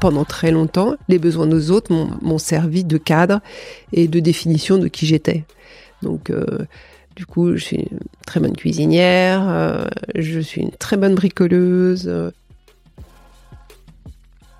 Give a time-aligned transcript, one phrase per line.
[0.00, 3.40] Pendant très longtemps, les besoins des autres m'ont servi de cadre
[3.92, 5.44] et de définition de qui j'étais.
[6.02, 6.44] Donc, euh,
[7.16, 12.08] du coup, je suis une très bonne cuisinière, euh, je suis une très bonne bricoleuse,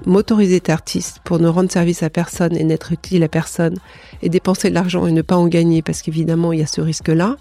[0.06, 3.78] m'autoriser d'être artiste pour ne rendre service à personne et n'être utile à personne
[4.22, 6.80] et dépenser de l'argent et ne pas en gagner parce qu'évidemment il y a ce
[6.80, 7.36] risque-là,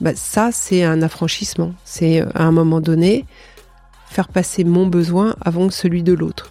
[0.00, 1.74] bah ça c'est un affranchissement.
[1.84, 3.24] C'est euh, à un moment donné
[4.08, 6.50] faire passer mon besoin avant celui de l'autre.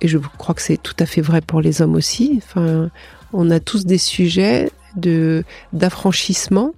[0.00, 2.34] Et je crois que c'est tout à fait vrai pour les hommes aussi.
[2.38, 2.90] Enfin,
[3.32, 6.72] on a tous des sujets de d'affranchissement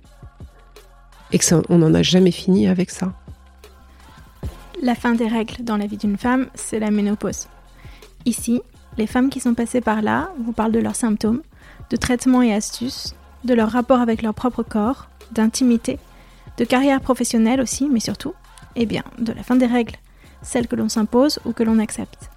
[1.32, 3.12] et que on n'en a jamais fini avec ça.
[4.82, 7.46] La fin des règles dans la vie d'une femme, c'est la ménopause.
[8.24, 8.60] Ici,
[8.98, 11.42] les femmes qui sont passées par là vous parlent de leurs symptômes,
[11.90, 15.98] de traitements et astuces, de leur rapport avec leur propre corps, d'intimité,
[16.58, 18.34] de carrière professionnelle aussi, mais surtout,
[18.76, 19.96] eh bien, de la fin des règles,
[20.42, 22.31] celles que l'on s'impose ou que l'on accepte.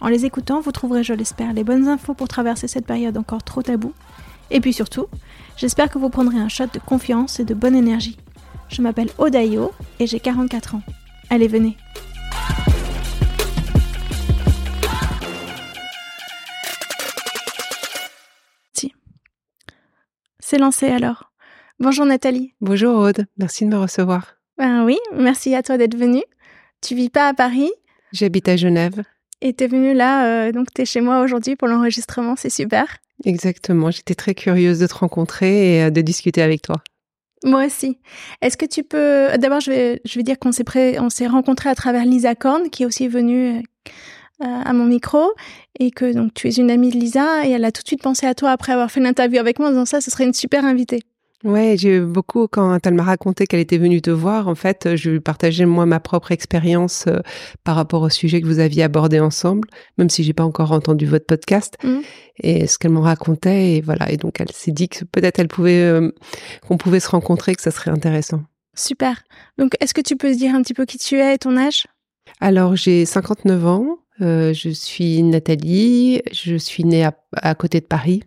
[0.00, 3.42] En les écoutant, vous trouverez, je l'espère, les bonnes infos pour traverser cette période encore
[3.42, 3.94] trop taboue.
[4.50, 5.06] Et puis surtout,
[5.56, 8.18] j'espère que vous prendrez un shot de confiance et de bonne énergie.
[8.68, 10.82] Je m'appelle Odayo et j'ai 44 ans.
[11.30, 11.76] Allez, venez.
[20.48, 21.32] C'est lancé alors.
[21.80, 22.54] Bonjour Nathalie.
[22.60, 24.36] Bonjour Aude, merci de me recevoir.
[24.58, 26.22] Ben oui, merci à toi d'être venue.
[26.80, 27.72] Tu vis pas à Paris?
[28.12, 29.02] J'habite à Genève.
[29.46, 32.50] Et tu es venue là, euh, donc tu es chez moi aujourd'hui pour l'enregistrement, c'est
[32.50, 32.96] super.
[33.24, 36.82] Exactement, j'étais très curieuse de te rencontrer et euh, de discuter avec toi.
[37.44, 38.00] Moi aussi.
[38.42, 39.28] Est-ce que tu peux...
[39.38, 40.98] D'abord, je vais, je vais dire qu'on s'est, pré...
[40.98, 43.60] on s'est rencontrés à travers Lisa Korn, qui est aussi venue euh,
[44.40, 45.30] à mon micro,
[45.78, 48.02] et que donc tu es une amie de Lisa, et elle a tout de suite
[48.02, 50.34] pensé à toi après avoir fait l'interview avec moi en disant ça, ce serait une
[50.34, 51.02] super invitée.
[51.44, 54.48] Ouais, j'ai beaucoup quand elle m'a raconté qu'elle était venue te voir.
[54.48, 57.20] En fait, je lui partageais moi ma propre expérience euh,
[57.62, 61.04] par rapport au sujet que vous aviez abordé ensemble, même si j'ai pas encore entendu
[61.06, 61.98] votre podcast mmh.
[62.40, 63.74] et ce qu'elle m'en racontait.
[63.74, 64.10] Et voilà.
[64.10, 66.10] Et donc elle s'est dit que peut-être elle pouvait, euh,
[66.66, 68.42] qu'on pouvait se rencontrer, que ça serait intéressant.
[68.76, 69.22] Super.
[69.58, 71.56] Donc, est-ce que tu peux se dire un petit peu qui tu es et ton
[71.56, 71.86] âge?
[72.40, 73.98] Alors, j'ai 59 ans.
[74.20, 76.20] Euh, je suis Nathalie.
[76.30, 78.22] Je suis née à, à côté de Paris.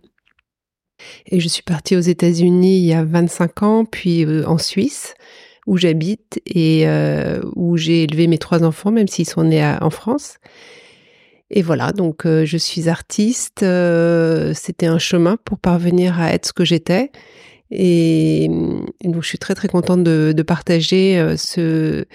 [1.27, 5.13] Et je suis partie aux États-Unis il y a 25 ans, puis euh, en Suisse,
[5.67, 9.89] où j'habite et euh, où j'ai élevé mes trois enfants, même s'ils sont nés en
[9.89, 10.37] France.
[11.51, 13.59] Et voilà, donc euh, je suis artiste.
[13.59, 17.11] C'était un chemin pour parvenir à être ce que j'étais.
[17.71, 18.47] Et,
[19.03, 22.05] donc je suis très très contente de partager ce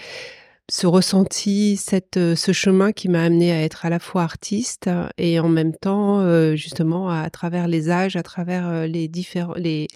[0.70, 1.78] ce ressenti,
[2.16, 4.88] euh, ce chemin qui m'a amené à être à la fois artiste
[5.18, 9.54] et en même temps, euh, justement, à, travers les âges, à travers euh, les différents,
[9.54, 9.88] les,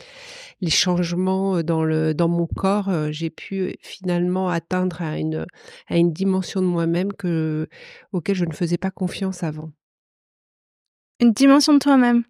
[0.61, 5.47] les changements dans le, dans mon corps, j'ai pu finalement atteindre à une,
[5.87, 7.69] à une dimension de moi-même que,
[8.13, 9.71] auquel je ne faisais pas confiance avant.
[11.21, 12.25] Une dimension de toi-même.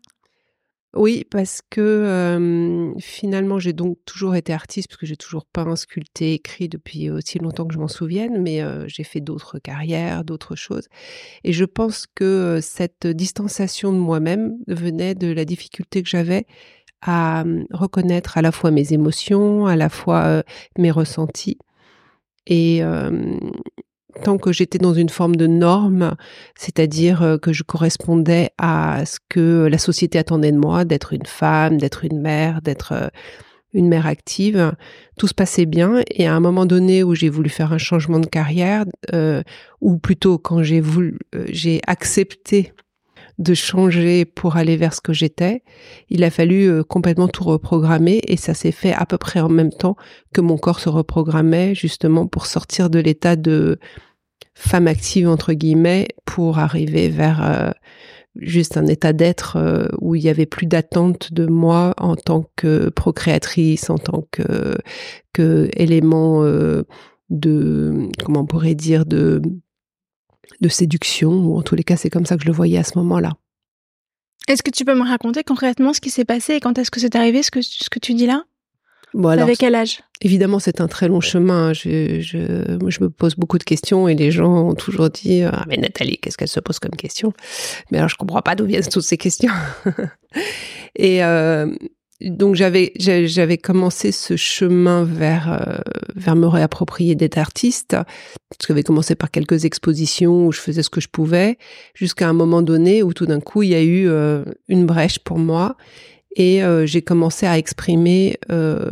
[0.94, 6.32] Oui, parce que finalement, j'ai donc toujours été artiste, parce que j'ai toujours peint, sculpté,
[6.32, 10.88] écrit depuis aussi longtemps que je m'en souvienne, mais j'ai fait d'autres carrières, d'autres choses.
[11.44, 16.46] Et je pense que cette distanciation de moi-même venait de la difficulté que j'avais
[17.02, 20.42] à reconnaître à la fois mes émotions, à la fois
[20.78, 21.58] mes ressentis.
[22.46, 22.80] Et
[24.22, 26.14] tant que j'étais dans une forme de norme,
[26.56, 31.26] c'est-à-dire euh, que je correspondais à ce que la société attendait de moi, d'être une
[31.26, 33.08] femme, d'être une mère, d'être euh,
[33.74, 34.72] une mère active,
[35.18, 36.02] tout se passait bien.
[36.10, 39.42] Et à un moment donné où j'ai voulu faire un changement de carrière, euh,
[39.80, 41.18] ou plutôt quand j'ai voulu,
[41.48, 42.72] j'ai accepté
[43.38, 45.62] de changer pour aller vers ce que j'étais,
[46.08, 49.70] il a fallu complètement tout reprogrammer et ça s'est fait à peu près en même
[49.70, 49.96] temps
[50.34, 53.78] que mon corps se reprogrammait justement pour sortir de l'état de
[54.54, 57.70] femme active entre guillemets pour arriver vers euh,
[58.36, 62.44] juste un état d'être euh, où il y avait plus d'attente de moi en tant
[62.56, 64.76] que procréatrice, en tant que
[65.38, 66.82] euh,
[67.30, 69.40] de comment on pourrait dire de
[70.68, 72.98] séduction ou en tous les cas c'est comme ça que je le voyais à ce
[72.98, 73.34] moment-là.
[74.48, 77.00] Est-ce que tu peux me raconter concrètement ce qui s'est passé et quand est-ce que
[77.00, 78.44] c'est arrivé ce que tu dis là?
[79.14, 80.00] Bon, Avec quel âge?
[80.20, 81.72] Évidemment, c'est un très long chemin.
[81.72, 85.64] Je, je, je, me pose beaucoup de questions et les gens ont toujours dit Ah,
[85.68, 87.32] mais Nathalie, qu'est-ce qu'elle se pose comme question?
[87.90, 89.52] Mais alors, je comprends pas d'où viennent toutes ces questions.
[90.96, 91.72] et euh,
[92.20, 95.78] donc, j'avais, j'avais commencé ce chemin vers, euh,
[96.16, 97.90] vers me réapproprier d'être artiste.
[97.90, 101.58] Parce que j'avais commencé par quelques expositions où je faisais ce que je pouvais,
[101.94, 105.20] jusqu'à un moment donné où tout d'un coup, il y a eu euh, une brèche
[105.20, 105.76] pour moi
[106.36, 108.90] et euh, j'ai commencé à exprimer euh,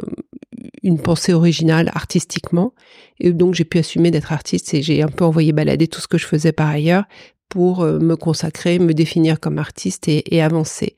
[0.82, 2.72] une pensée originale artistiquement.
[3.20, 6.08] Et donc j'ai pu assumer d'être artiste et j'ai un peu envoyé balader tout ce
[6.08, 7.04] que je faisais par ailleurs
[7.48, 10.96] pour euh, me consacrer, me définir comme artiste et, avancer.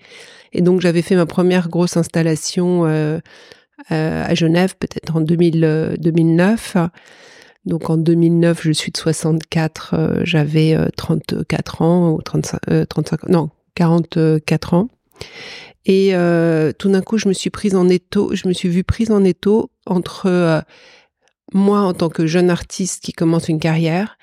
[0.52, 2.85] Et donc j'avais fait ma première grosse installation
[3.90, 6.76] à Genève, peut-être en 2000, 2009.
[7.67, 14.75] Donc en 2009, je suis de 64, j'avais 34 ans ou 35, 35 non 44
[14.75, 14.88] ans.
[15.85, 18.85] Et euh, tout d'un coup, je me suis prise en étau, je me suis vue
[18.85, 20.61] prise en étau entre euh,
[21.55, 24.19] moi en tant que jeune artiste qui commence une carrière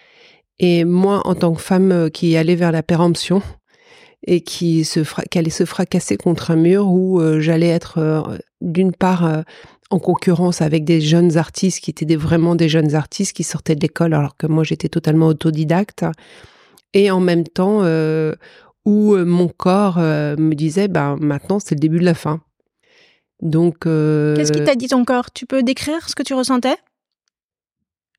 [0.59, 3.41] et moi en tant que femme euh, qui allait vers la péremption
[4.27, 4.87] et qui
[5.35, 9.43] allait se fracasser contre un mur où j'allais être d'une part
[9.91, 13.81] en concurrence avec des jeunes artistes qui étaient vraiment des jeunes artistes qui sortaient de
[13.81, 16.05] l'école alors que moi j'étais totalement autodidacte
[16.95, 17.83] et en même temps
[18.85, 22.41] où euh, mon corps euh, me disait ben maintenant c'est le début de la fin.
[23.41, 25.31] Donc euh, Qu'est-ce qui t'a dit ton corps?
[25.31, 26.77] Tu peux décrire ce que tu ressentais?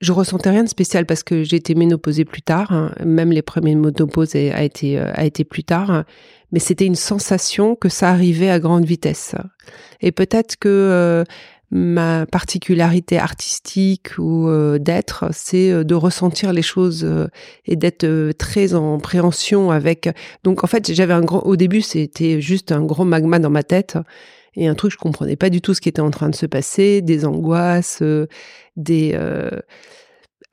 [0.01, 2.71] Je ressentais rien de spécial parce que j'ai été ménopausée plus tard.
[2.73, 2.93] Hein.
[3.03, 6.05] Même les premiers ménopauses a été a été plus tard,
[6.53, 9.35] mais c'était une sensation que ça arrivait à grande vitesse.
[10.03, 11.25] Et peut-être que
[11.71, 17.27] ma particularité artistique ou euh, d'être, c'est euh, de ressentir les choses euh,
[17.65, 18.07] et d'être
[18.39, 20.09] très en préhension avec.
[20.45, 21.41] Donc en fait, j'avais un grand.
[21.41, 23.99] Au début, c'était juste un gros magma dans ma tête
[24.55, 26.47] et un truc je comprenais pas du tout ce qui était en train de se
[26.47, 28.03] passer, des angoisses,
[28.77, 29.19] des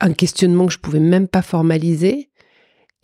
[0.00, 2.28] un questionnement que je pouvais même pas formaliser.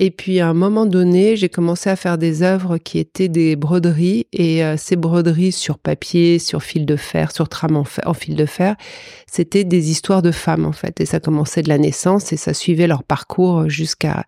[0.03, 3.55] Et puis à un moment donné, j'ai commencé à faire des œuvres qui étaient des
[3.55, 8.35] broderies et euh, ces broderies sur papier, sur fil de fer, sur trame en, fil
[8.35, 8.77] de fer,
[9.31, 11.03] c'était des histoires de femmes en fait.
[11.03, 14.25] Et ça commençait de la naissance et ça suivait leur parcours jusqu'à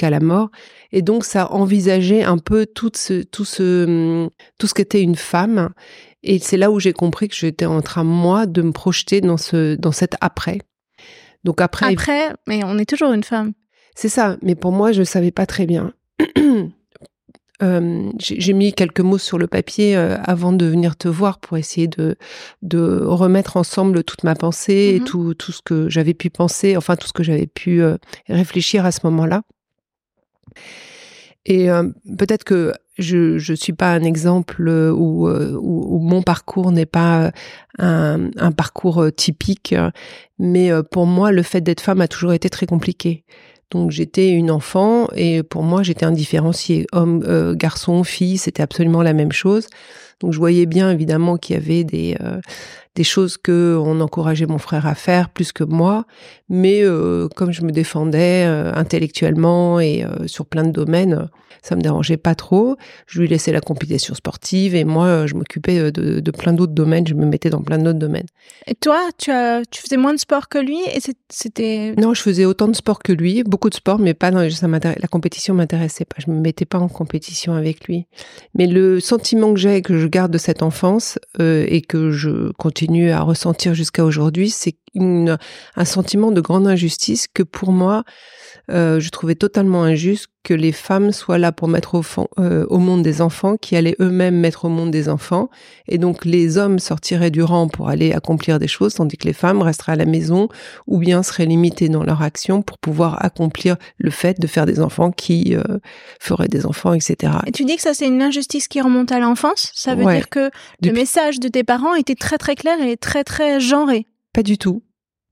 [0.00, 0.48] la mort.
[0.90, 4.26] Et donc ça envisageait un peu tout ce tout ce
[4.58, 5.68] tout ce qu'était une femme.
[6.22, 9.36] Et c'est là où j'ai compris que j'étais en train moi de me projeter dans
[9.36, 10.60] ce dans cet après.
[11.44, 11.92] Donc après.
[11.92, 13.52] Après, mais on est toujours une femme.
[13.94, 15.92] C'est ça, mais pour moi, je ne savais pas très bien.
[17.62, 21.56] Euh, j'ai mis quelques mots sur le papier euh, avant de venir te voir pour
[21.56, 22.16] essayer de,
[22.62, 25.04] de remettre ensemble toute ma pensée et mm-hmm.
[25.04, 27.96] tout, tout ce que j'avais pu penser, enfin tout ce que j'avais pu euh,
[28.28, 29.42] réfléchir à ce moment-là.
[31.46, 31.68] Et
[32.18, 37.32] peut-être que je ne suis pas un exemple où, où, mon parcours n'est pas
[37.78, 39.74] un, un, parcours typique,
[40.38, 43.24] mais pour moi, le fait d'être femme a toujours été très compliqué.
[43.70, 46.86] Donc j'étais une enfant et pour moi j'étais indifférenciée.
[46.92, 49.66] Homme, euh, garçon, fille, c'était absolument la même chose.
[50.20, 52.16] Donc je voyais bien évidemment qu'il y avait des
[52.94, 56.06] des choses que on encourageait mon frère à faire plus que moi,
[56.48, 56.82] mais
[57.34, 61.28] comme je me défendais intellectuellement et sur plein de domaines,
[61.64, 62.76] ça me dérangeait pas trop.
[63.06, 67.06] Je lui laissais la compétition sportive et moi, je m'occupais de, de, plein d'autres domaines.
[67.06, 68.26] Je me mettais dans plein d'autres domaines.
[68.66, 71.94] Et toi, tu as, tu faisais moins de sport que lui et c'était.
[71.96, 74.68] Non, je faisais autant de sport que lui, beaucoup de sport, mais pas dans ça
[74.68, 76.16] la compétition m'intéressait pas.
[76.18, 78.06] Je me mettais pas en compétition avec lui.
[78.54, 82.52] Mais le sentiment que j'ai que je garde de cette enfance euh, et que je
[82.52, 88.04] continue à ressentir jusqu'à aujourd'hui, c'est un sentiment de grande injustice que pour moi
[88.70, 92.66] euh, je trouvais totalement injuste que les femmes soient là pour mettre au, fond, euh,
[92.68, 95.48] au monde des enfants, qui allaient eux-mêmes mettre au monde des enfants,
[95.88, 99.32] et donc les hommes sortiraient du rang pour aller accomplir des choses, tandis que les
[99.32, 100.48] femmes resteraient à la maison
[100.86, 104.80] ou bien seraient limitées dans leur action pour pouvoir accomplir le fait de faire des
[104.80, 105.78] enfants qui euh,
[106.20, 107.32] feraient des enfants, etc.
[107.46, 109.72] Et tu dis que ça c'est une injustice qui remonte à l'enfance?
[109.74, 110.50] Ça veut dire que
[110.82, 114.06] le message de tes parents était très très clair et très très genré?
[114.34, 114.82] Pas du tout.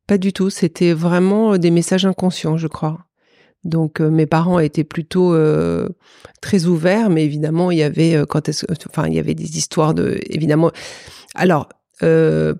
[0.06, 0.48] Pas du tout.
[0.48, 3.04] C'était vraiment des messages inconscients, je crois.
[3.64, 5.88] Donc euh, mes parents étaient plutôt euh,
[6.40, 9.56] très ouverts, mais évidemment il y avait euh, quand est enfin il y avait des
[9.56, 10.72] histoires de évidemment.
[11.34, 11.68] Alors
[12.00, 12.56] je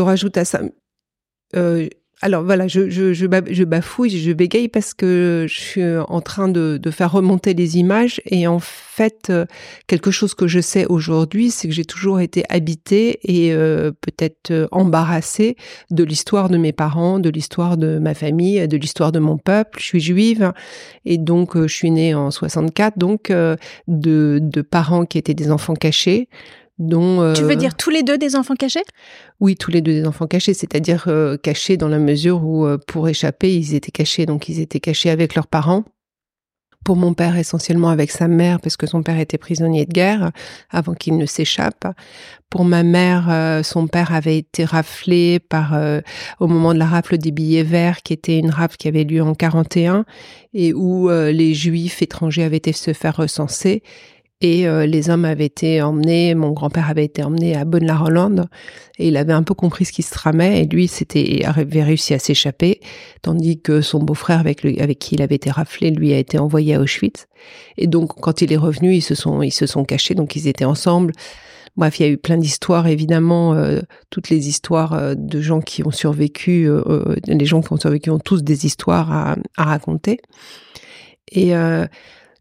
[0.00, 0.62] rajoute à ça
[2.22, 6.76] alors voilà, je, je, je, bafouille, je bégaye parce que je suis en train de,
[6.76, 9.46] de, faire remonter les images et en fait, euh,
[9.86, 14.50] quelque chose que je sais aujourd'hui, c'est que j'ai toujours été habitée et euh, peut-être
[14.50, 15.56] euh, embarrassée
[15.90, 19.78] de l'histoire de mes parents, de l'histoire de ma famille, de l'histoire de mon peuple.
[19.80, 20.52] Je suis juive
[21.06, 23.58] et donc je suis née en 64, donc de,
[23.88, 26.28] de parents qui étaient des enfants cachés.
[26.80, 28.80] Dont, tu veux dire tous les deux des enfants cachés?
[29.38, 32.78] Oui, tous les deux des enfants cachés, c'est-à-dire euh, cachés dans la mesure où euh,
[32.78, 35.84] pour échapper, ils étaient cachés, donc ils étaient cachés avec leurs parents.
[36.82, 40.30] Pour mon père, essentiellement avec sa mère, parce que son père était prisonnier de guerre
[40.70, 41.86] avant qu'il ne s'échappe.
[42.48, 45.78] Pour ma mère, euh, son père avait été raflé par
[46.38, 49.22] au moment de la rafle des billets verts, qui était une rafle qui avait lieu
[49.22, 50.06] en 41
[50.54, 53.82] et où les juifs étrangers avaient été se faire recenser
[54.40, 58.46] et euh, les hommes avaient été emmenés, mon grand-père avait été emmené à Bonne-la-Rolande
[58.98, 62.14] et il avait un peu compris ce qui se tramait et lui c'était avait réussi
[62.14, 62.80] à s'échapper,
[63.20, 66.74] tandis que son beau-frère avec, avec qui il avait été raflé, lui a été envoyé
[66.74, 67.26] à Auschwitz.
[67.76, 70.48] Et donc quand il est revenu, ils se sont ils se sont cachés, donc ils
[70.48, 71.12] étaient ensemble.
[71.76, 73.80] Bref, il y a eu plein d'histoires, évidemment, euh,
[74.10, 76.68] toutes les histoires euh, de gens qui ont survécu,
[77.26, 80.18] les gens qui ont survécu ont tous des histoires à, à raconter.
[81.30, 81.54] Et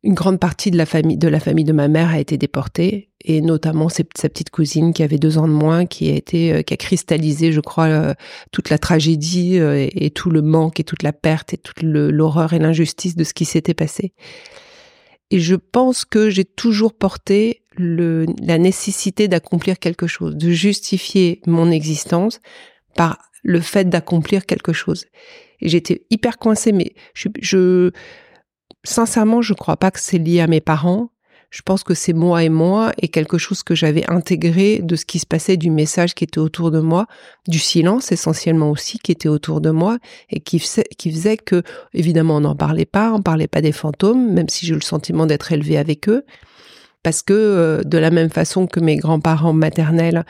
[0.03, 3.09] une grande partie de la famille de la famille de ma mère a été déportée
[3.23, 6.61] et notamment sa petite cousine qui avait deux ans de moins qui a été euh,
[6.61, 8.13] qui a cristallisé je crois euh,
[8.51, 12.53] toute la tragédie euh, et, tout le manque et toute la perte et toute l'horreur
[12.53, 14.13] et l'injustice de ce qui s'était passé.
[15.31, 21.71] Et je pense que j'ai toujours porté la nécessité d'accomplir quelque chose de justifier mon
[21.71, 22.39] existence
[22.95, 25.05] par le fait d'accomplir quelque chose.
[25.61, 27.91] J'étais hyper coincée mais je
[28.83, 31.09] sincèrement, je ne crois pas que c'est lié à mes parents.
[31.49, 35.03] Je pense que c'est moi et moi et quelque chose que j'avais intégré de ce
[35.03, 37.07] qui se passait du message qui était autour de moi,
[37.47, 39.97] du silence essentiellement aussi qui était autour de moi
[40.29, 44.47] et qui faisait, que, évidemment, on n'en parlait pas, on parlait pas des fantômes, même
[44.47, 46.23] si j'ai eu le sentiment d'être élevé avec eux.
[47.01, 50.25] Parce que euh, de la même façon que mes grands-parents maternels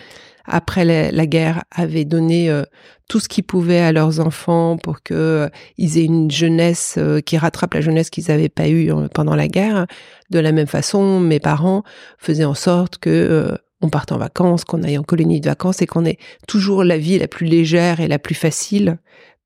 [0.46, 2.63] après la, guerre, avaient donné euh,
[3.08, 7.22] tout ce qu'ils pouvaient à leurs enfants pour que euh, ils aient une jeunesse euh,
[7.22, 9.86] qui rattrape la jeunesse qu'ils n'avaient pas eue pendant la guerre.
[10.29, 11.84] De la même façon, mes parents
[12.17, 15.88] faisaient en sorte que on parte en vacances, qu'on aille en colonie de vacances et
[15.88, 16.17] qu'on ait
[16.48, 18.98] toujours la vie la plus légère et la plus facile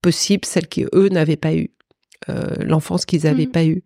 [0.01, 1.71] possible, celle qu'eux n'avaient pas eue,
[2.59, 3.51] l'enfance qu'ils n'avaient mmh.
[3.51, 3.83] pas eue.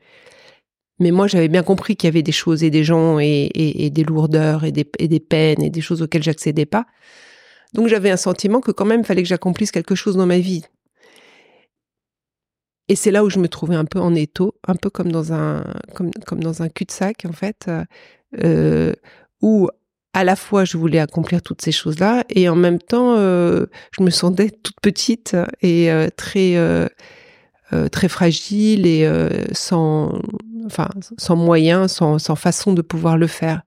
[0.99, 4.03] Mais moi, j'avais bien compris qu'il y avait des choses et des gens et, des
[4.03, 4.83] lourdeurs et des,
[5.19, 6.85] peines et des choses auxquelles j'accédais pas.
[7.73, 10.39] Donc j'avais un sentiment que quand même, il fallait que j'accomplisse quelque chose dans ma
[10.39, 10.63] vie.
[12.89, 15.33] Et c'est là où je me trouvais un peu en étau, un peu comme dans
[15.33, 15.63] un,
[16.73, 17.69] cul-de-sac, en fait,
[18.43, 18.93] euh,
[19.41, 19.69] où
[20.13, 24.03] à la fois je voulais accomplir toutes ces choses-là et en même temps, euh, je
[24.03, 26.55] me sentais toute petite et euh, très
[27.73, 30.21] euh, très fragile et euh, sans,
[30.65, 33.61] enfin, sans moyens, sans, sans, façon de pouvoir le faire.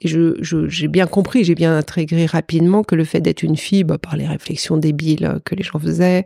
[0.00, 0.36] Et je,
[0.68, 4.16] j'ai bien compris, j'ai bien intégré rapidement que le fait d'être une fille, bah, par
[4.16, 6.24] les réflexions débiles que les gens faisaient,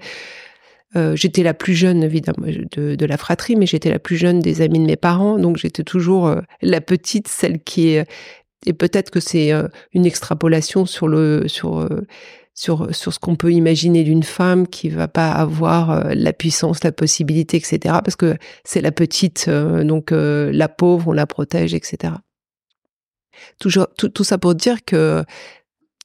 [0.94, 4.38] euh, j'étais la plus jeune évidemment de, de, la fratrie, mais j'étais la plus jeune
[4.38, 6.32] des amis de mes parents, donc j'étais toujours
[6.62, 8.08] la petite, celle qui est
[8.66, 9.52] et peut-être que c'est
[9.92, 11.88] une extrapolation sur le sur
[12.58, 16.82] sur, sur ce qu'on peut imaginer d'une femme qui va pas avoir euh, la puissance,
[16.82, 17.78] la possibilité, etc.
[18.04, 22.14] Parce que c'est la petite, euh, donc euh, la pauvre, on la protège, etc.
[23.60, 25.24] Toujours, tout, tout ça pour dire que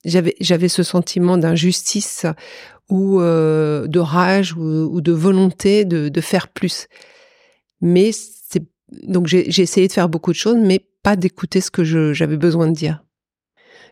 [0.05, 2.27] j'avais j'avais ce sentiment d'injustice
[2.87, 6.87] ou de rage ou, de volonté de, de faire plus.
[7.81, 11.83] Mais c'est donc j'ai essayé de faire beaucoup de choses, mais pas d'écouter ce que
[12.13, 13.03] j'avais besoin de dire.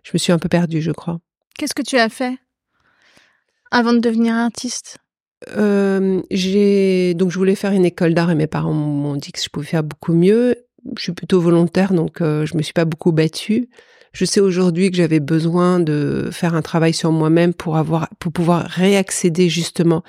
[0.04, 1.20] Je me suis un peu perdue, je crois.
[1.58, 2.38] Qu'est-ce que tu as fait?
[3.72, 4.98] Avant de devenir artiste?
[5.56, 6.22] Euh,
[7.14, 9.66] donc je voulais faire une école d'art et mes parents m'ont dit que je pouvais
[9.66, 10.56] faire beaucoup mieux.
[10.98, 13.70] Je suis plutôt volontaire, donc euh, je me suis pas beaucoup battue.
[14.14, 18.32] Je sais aujourd'hui que j'avais besoin de faire un travail sur moi-même pour avoir, pour
[18.32, 20.04] pouvoir réaccéder justement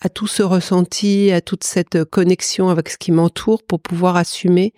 [0.00, 4.74] à tout ce ressenti, à toute cette connexion avec ce qui m'entoure, pour pouvoir assumer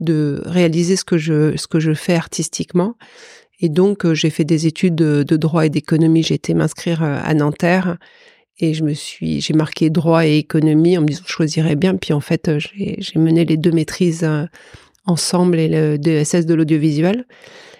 [0.00, 2.96] de réaliser ce que je, ce que je fais artistiquement.
[3.60, 6.22] Et donc, euh, j'ai fait des études de, droit et d'économie.
[6.22, 7.96] J'ai été m'inscrire euh, à Nanterre
[8.58, 11.94] et je me suis, j'ai marqué droit et économie en me disant je choisirais bien.
[11.96, 14.28] Puis en fait, euh, j'ai mené les deux maîtrises
[15.04, 17.26] ensemble et le DSS de l'audiovisuel.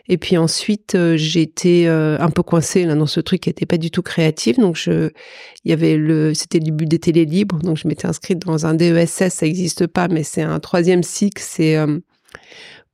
[0.08, 3.90] Et puis ensuite, j'étais un peu coincée là dans ce truc qui n'était pas du
[3.90, 4.56] tout créatif.
[4.56, 5.10] Donc il
[5.64, 7.58] y avait le, c'était le début des télés libres.
[7.58, 11.42] Donc je m'étais inscrite dans un DESS, ça n'existe pas, mais c'est un troisième cycle.
[11.44, 11.76] C'est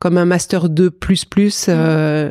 [0.03, 2.31] comme un master 2 plus plus à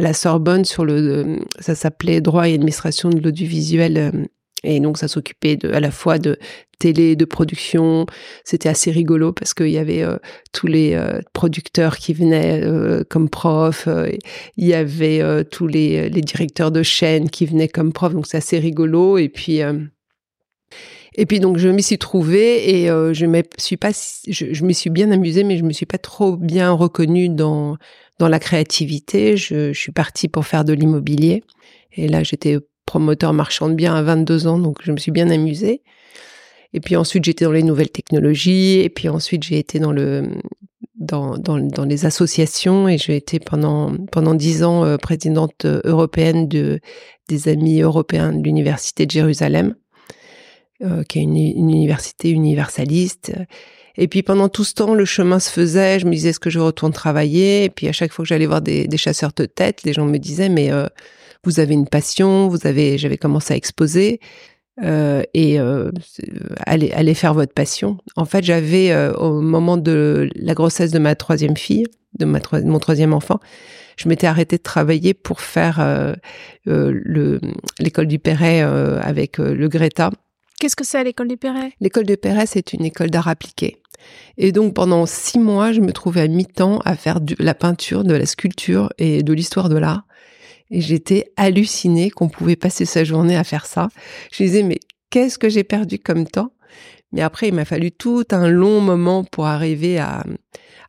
[0.00, 4.26] la Sorbonne sur le, ça s'appelait droit et administration de l'audiovisuel
[4.64, 6.38] et donc ça s'occupait de, à la fois de
[6.80, 8.06] télé, de production.
[8.44, 10.16] C'était assez rigolo parce qu'il y avait euh,
[10.52, 13.88] tous les euh, producteurs qui venaient euh, comme profs.
[14.56, 18.14] il y avait tous les, les, directeurs de chaîne qui venaient comme profs.
[18.14, 19.18] Donc c'est assez rigolo.
[19.18, 19.60] Et puis
[21.14, 23.92] et puis donc je m'y suis trouvée et je me suis pas,
[24.28, 27.76] je, je m'y suis bien amusée, mais je me suis pas trop bien reconnue dans
[28.18, 29.36] dans la créativité.
[29.36, 31.42] Je, je suis partie pour faire de l'immobilier
[31.92, 35.30] et là j'étais promoteur marchand de biens à 22 ans, donc je me suis bien
[35.30, 35.82] amusée.
[36.74, 38.80] Et puis ensuite, j'étais dans les nouvelles technologies.
[38.80, 40.28] Et puis ensuite, j'ai été dans le
[40.94, 46.48] dans, dans, dans, les associations et j'ai été pendant pendant dix ans euh, présidente européenne
[46.48, 46.80] de
[47.28, 49.74] des amis européens de l'université de Jérusalem,
[50.84, 53.32] euh, qui est une, université universaliste.
[53.96, 56.00] Et puis pendant tout ce temps, le chemin se faisait.
[56.00, 57.64] Je me disais est-ce que je retourne travailler?
[57.64, 60.18] Et puis à chaque fois que j'allais voir des, chasseurs de tête, les gens me
[60.18, 60.88] disaient mais euh,
[61.44, 64.18] vous avez une passion, vous avez, j'avais commencé à exposer.
[64.82, 65.58] Euh, et
[66.66, 67.98] allez, allez faire votre passion.
[68.16, 71.86] En fait, j'avais au moment de la grossesse de ma troisième fille,
[72.18, 73.38] de, ma, mon troisième enfant,
[73.96, 76.16] je m'étais arrêtée de travailler pour faire
[76.64, 77.40] le
[77.78, 80.10] l'école du Perret avec le Greta.
[80.62, 81.72] Qu'est-ce que c'est l'école du Perret?
[81.80, 83.82] L'école du Perret, c'est une école d'art appliqué.
[84.38, 88.04] Et donc pendant six mois, je me trouvais à mi-temps à faire de la peinture,
[88.04, 90.04] de la sculpture et de l'histoire de l'art.
[90.70, 93.88] Et j'étais hallucinée qu'on pouvait passer sa journée à faire ça.
[94.30, 94.78] Je disais, mais
[95.10, 96.52] qu'est-ce que j'ai perdu comme temps?
[97.10, 100.24] Mais après, il m'a fallu tout un long moment pour arriver à,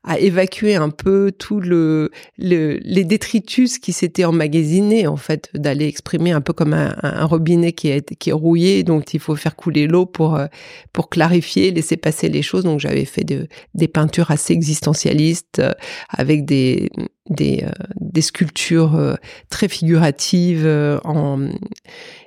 [0.05, 6.31] à évacuer un peu tout le, les détritus qui s'étaient emmagasinés en fait d'aller exprimer
[6.31, 8.83] un peu comme un, un, robinet qui est qui est rouillé.
[8.83, 10.47] Donc il faut faire couler l'eau pour euh,
[10.91, 12.65] pour clarifier laisser passer les choses.
[12.65, 15.71] Donc j'avais fait de, des peintures assez existentialistes euh,
[16.09, 16.89] avec des
[17.29, 19.17] des, euh, des sculptures
[19.49, 20.67] très figuratives
[21.05, 21.47] en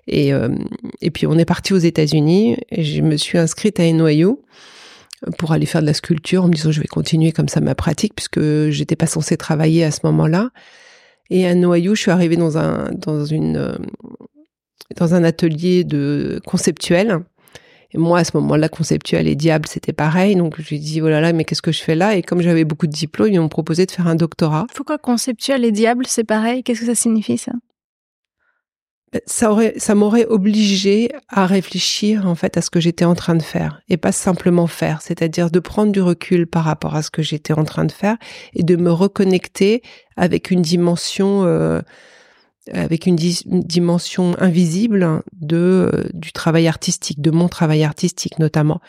[0.09, 0.31] et
[1.03, 2.57] et puis on est parti aux États-Unis.
[2.71, 4.37] Et je me suis inscrite à NYU
[5.39, 7.75] pour aller faire de la sculpture en me disant je vais continuer comme ça ma
[7.75, 10.51] pratique puisque j'étais pas censée travailler à ce moment-là.
[11.31, 13.77] Et à Noyau, je suis arrivée dans un dans une euh,
[14.97, 17.21] dans un atelier de conceptuel.
[17.93, 20.35] Et moi, à ce moment-là, conceptuel et diable, c'était pareil.
[20.35, 22.17] Donc, je lui ai dit, oh là là, mais qu'est-ce que je fais là?
[22.17, 24.67] Et comme j'avais beaucoup de diplômes, ils m'ont proposé de faire un doctorat.
[24.75, 26.63] Pourquoi conceptuel et diable, c'est pareil?
[26.63, 27.53] Qu'est-ce que ça signifie, ça?
[29.27, 33.35] Ça aurait, ça m'aurait obligé à réfléchir en fait à ce que j'étais en train
[33.35, 37.11] de faire et pas simplement faire, c'est-à-dire de prendre du recul par rapport à ce
[37.11, 38.17] que j'étais en train de faire
[38.55, 39.83] et de me reconnecter
[40.17, 41.81] avec une dimension, euh,
[42.73, 45.57] avec une, dimension invisible de
[45.95, 48.81] euh, du travail artistique, de mon travail artistique notamment.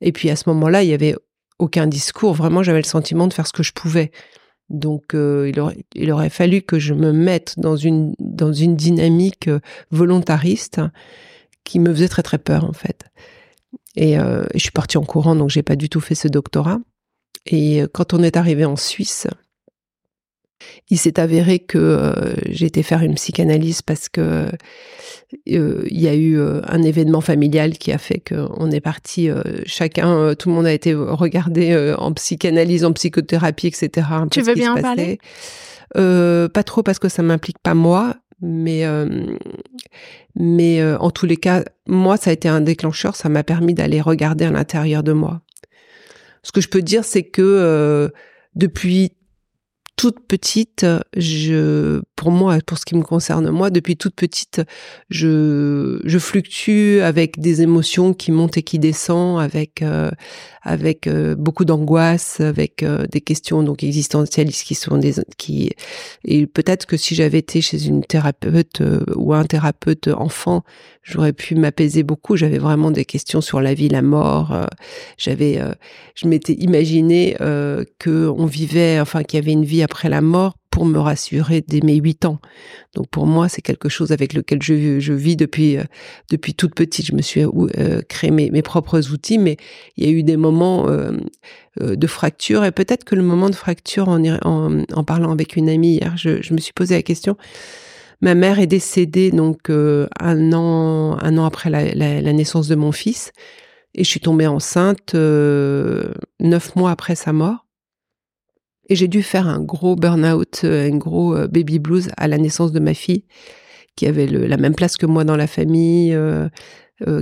[0.00, 1.16] Et puis à ce moment-là, il y avait
[1.58, 2.34] aucun discours.
[2.34, 4.10] Vraiment, j'avais le sentiment de faire ce que je pouvais.
[4.68, 8.76] Donc, euh, il, aurait, il, aurait, fallu que je me mette dans une, dans une
[8.76, 10.80] dynamique euh, volontariste
[11.64, 13.06] qui me faisait très très peur en fait.
[13.96, 16.78] Et, euh, je suis partie en courant, donc j'ai pas du tout fait ce doctorat.
[17.46, 19.28] Et quand on est arrivé en Suisse,
[20.88, 26.08] il s'est avéré que euh, j'ai été faire une psychanalyse parce que euh, il y
[26.08, 29.28] a eu euh, un événement familial qui a fait qu'on est parti
[29.64, 34.06] chacun, tout le monde a été regardé en psychanalyse, en psychothérapie, etc.
[34.30, 35.18] tu veux bien en parler?
[35.94, 38.84] Pas trop parce que ça m'implique pas moi, mais
[40.34, 44.00] mais en tous les cas, moi ça a été un déclencheur, ça m'a permis d'aller
[44.00, 45.42] regarder à l'intérieur de moi.
[46.42, 48.12] Ce que je peux dire, c'est que
[48.54, 49.12] depuis
[49.96, 50.84] toute petite,
[51.16, 54.60] je, pour moi, pour ce qui me concerne moi, depuis toute petite,
[55.08, 60.10] je, je fluctue avec des émotions qui montent et qui descendent, avec, euh,
[60.60, 65.70] avec euh, beaucoup d'angoisse, avec euh, des questions donc existentialistes qui sont des, qui,
[66.24, 68.82] et peut-être que si j'avais été chez une thérapeute
[69.14, 70.62] ou un thérapeute enfant,
[71.06, 72.36] j'aurais pu m'apaiser beaucoup.
[72.36, 74.66] J'avais vraiment des questions sur la vie, la mort.
[75.16, 75.60] j'avais,
[76.14, 77.36] je m'étais imaginé
[77.98, 81.64] que on vivait, enfin qu'il y avait une vie après la mort pour me rassurer
[81.66, 82.38] dès mes huit ans.
[82.94, 85.84] Donc pour moi, c'est quelque chose avec lequel je, je vis depuis euh,
[86.30, 87.06] depuis toute petite.
[87.06, 89.56] Je me suis euh, créé mes, mes, propres outils, mais
[89.96, 91.12] il y a eu des moments euh,
[91.80, 95.70] de fracture et peut-être que le moment de fracture, en, en, en parlant avec une
[95.70, 97.38] amie hier, je, je, me suis posé la question.
[98.20, 103.32] Ma mère est décédée donc un an un an après la, naissance de mon fils
[103.94, 107.66] et je suis tombée enceinte neuf mois après sa mort.
[108.88, 112.38] Et j'ai dû faire un gros burn-out, euh, un gros euh, baby blues à la
[112.38, 113.24] naissance de ma fille,
[113.96, 116.48] qui avait la même place que moi dans la famille, euh,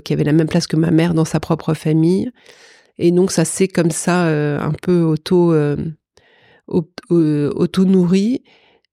[0.04, 2.30] qui avait la même place que ma mère dans sa propre famille.
[2.98, 5.52] Et donc ça s'est comme ça un peu auto
[6.68, 8.42] auto nourri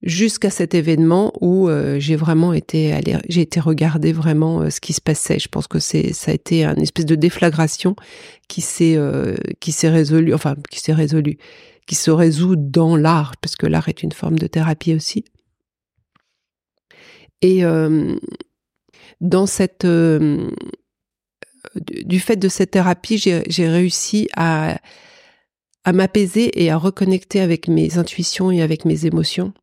[0.03, 5.39] jusqu'à cet événement où j'ai vraiment été j'ai été regarder vraiment ce qui se passait.
[5.39, 7.95] Je pense que c'est ça a été une espèce de déflagration
[8.47, 8.97] qui s'est
[9.59, 11.37] qui s'est résolu, enfin qui s'est résolu,
[11.85, 15.25] qui se résout dans l'art, parce que l'art est une forme de thérapie aussi.
[17.41, 18.15] Et euh,
[19.19, 20.51] dans cette, euh,
[21.75, 24.79] du fait de cette thérapie, j'ai réussi à,
[25.83, 29.53] à m'apaiser et à reconnecter avec mes intuitions et avec mes émotions.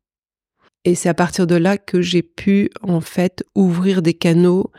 [0.89, 4.71] Et c'est à partir de là que j'ai pu en fait ouvrir des canaux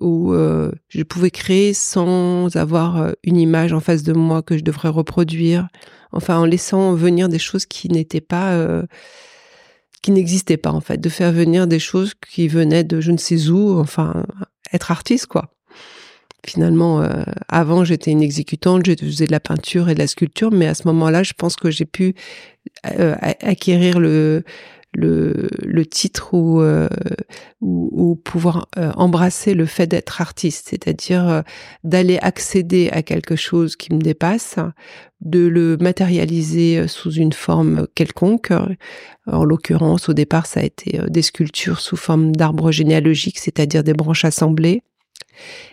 [0.00, 4.64] où euh, je pouvais créer sans avoir une image en face de moi que je
[4.64, 5.68] devrais reproduire,
[6.10, 8.82] enfin en laissant venir des choses qui n'étaient pas euh,
[10.02, 13.18] qui n'existaient pas en fait, de faire venir des choses qui venaient de je ne
[13.18, 14.26] sais où, enfin
[14.72, 15.54] être artiste quoi.
[16.44, 20.50] Finalement, euh, avant j'étais une exécutante, je faisais de la peinture et de la sculpture,
[20.50, 22.16] mais à ce moment-là, je pense que j'ai pu
[22.98, 24.42] euh, acquérir le
[24.94, 26.88] le, le titre ou, euh,
[27.60, 31.42] ou, pouvoir euh, embrasser le fait d'être artiste, c'est-à-dire euh,
[31.82, 34.56] d'aller accéder à quelque chose qui me dépasse,
[35.20, 38.52] de le matérialiser sous une forme quelconque.
[39.26, 43.94] En l'occurrence, au départ, ça a été des sculptures sous forme d'arbres généalogiques, c'est-à-dire des
[43.94, 44.82] branches assemblées.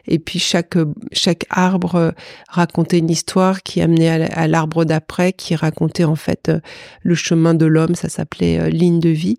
[0.07, 0.77] Et puis chaque
[1.11, 2.11] chaque arbre euh,
[2.47, 6.59] racontait une histoire qui amenait à l'arbre d'après, qui racontait en fait euh,
[7.01, 7.95] le chemin de l'homme.
[7.95, 9.37] Ça s'appelait euh, ligne de vie.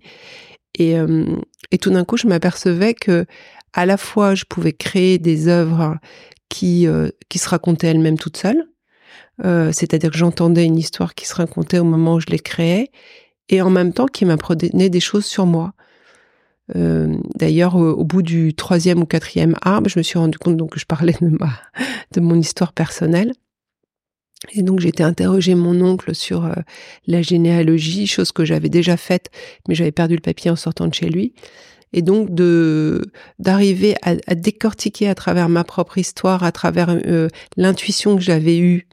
[0.79, 0.97] Et,
[1.81, 3.27] tout d'un coup, je m'apercevais que
[3.75, 5.99] à la fois je pouvais créer des œuvres
[6.49, 6.87] qui
[7.29, 8.65] qui se racontaient elles-mêmes toutes seules,
[9.43, 12.91] c'est-à-dire que j'entendais une histoire qui se racontait au moment où je les créais,
[13.51, 15.75] et en même temps qui m'apprenait des choses sur moi.
[16.77, 20.73] Euh, d'ailleurs, au, bout du troisième ou quatrième arbre, je me suis rendu compte donc
[20.73, 21.51] que je parlais de ma
[22.13, 23.33] de mon histoire personnelle.
[24.53, 26.55] Et donc j'ai été interroger mon oncle sur euh,
[27.07, 29.31] la généalogie, chose que j'avais déjà faite,
[29.69, 31.35] mais j'avais perdu le papier en sortant de chez lui.
[31.93, 33.03] Et donc de
[33.39, 38.87] d'arriver à, décortiquer à travers ma propre histoire, à travers euh, l'intuition que j'avais eue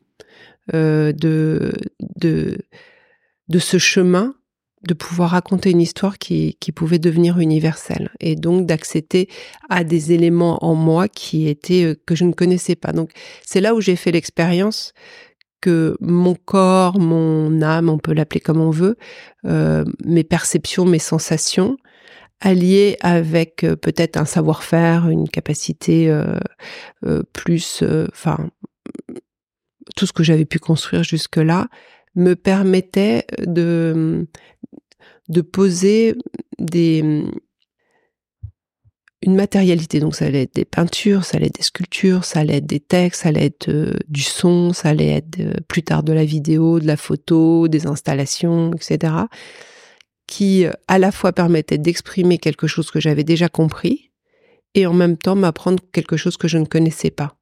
[0.74, 1.72] de
[2.18, 2.58] de
[3.48, 4.36] de ce chemin,
[4.84, 9.28] de pouvoir raconter une histoire qui, pouvait devenir universelle et donc d'accéder
[9.70, 12.92] à des éléments en moi qui étaient euh, que je ne connaissais pas.
[12.92, 13.12] Donc
[13.44, 14.94] c'est là où j'ai fait l'expérience
[15.62, 18.98] que mon corps, mon âme, on peut l'appeler comme on veut,
[19.46, 21.78] euh, mes perceptions, mes sensations,
[22.40, 26.16] alliées avec euh, peut-être un savoir-faire, une capacité
[27.34, 28.50] plus, enfin
[29.96, 31.68] tout ce que j'avais pu construire jusque-là,
[32.16, 34.28] me permettait de
[35.30, 36.16] de poser
[36.60, 37.24] des
[39.22, 40.00] une matérialité.
[40.00, 42.80] Donc ça allait être des peintures, ça allait être des sculptures, ça allait être des
[42.80, 46.26] textes, ça allait être euh, du son, ça allait être euh, plus tard de la
[46.26, 49.14] vidéo, de la photo, des installations, etc.
[50.28, 54.12] qui euh, à la fois permettaient d'exprimer quelque chose que j'avais déjà compris
[54.76, 57.36] et en même temps m'apprendre quelque chose que je ne connaissais pas.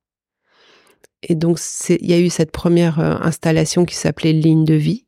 [1.24, 5.05] Et donc il y a eu cette première installation qui s'appelait Ligne de vie,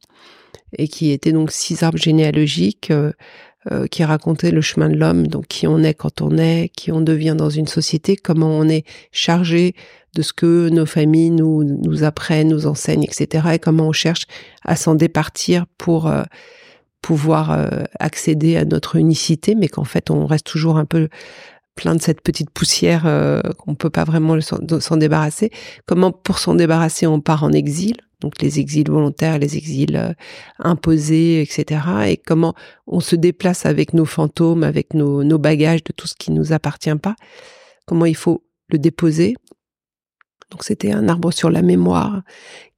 [0.78, 3.12] et qui était donc six arbres généalogiques euh,
[3.72, 6.92] euh, qui racontaient le chemin de l'homme, donc qui on est quand on est, qui
[6.92, 9.76] on devient dans une société, comment on est chargé
[10.16, 13.50] de ce que nos familles nous, nous apprennent, nous enseignent, etc.
[13.54, 14.26] Et comment on cherche
[14.64, 16.24] à s'en départir pour euh,
[17.02, 21.08] pouvoir accéder à notre unicité, mais qu'en fait on reste toujours un peu
[21.76, 23.04] plein de cette petite poussière
[23.60, 25.52] qu'on peut pas vraiment s'en débarrasser.
[25.86, 30.14] Comment pour s'en débarrasser on part en exil donc les exils volontaires, les exils euh,
[30.60, 31.82] imposés, etc.
[32.08, 32.56] Et comment
[32.88, 36.96] on se déplace avec nos fantômes, avec nos, bagages de tout ce qui nous appartient
[36.96, 37.16] pas.
[37.86, 39.36] Comment il faut le déposer.
[40.50, 42.22] Donc c'était un arbre sur la mémoire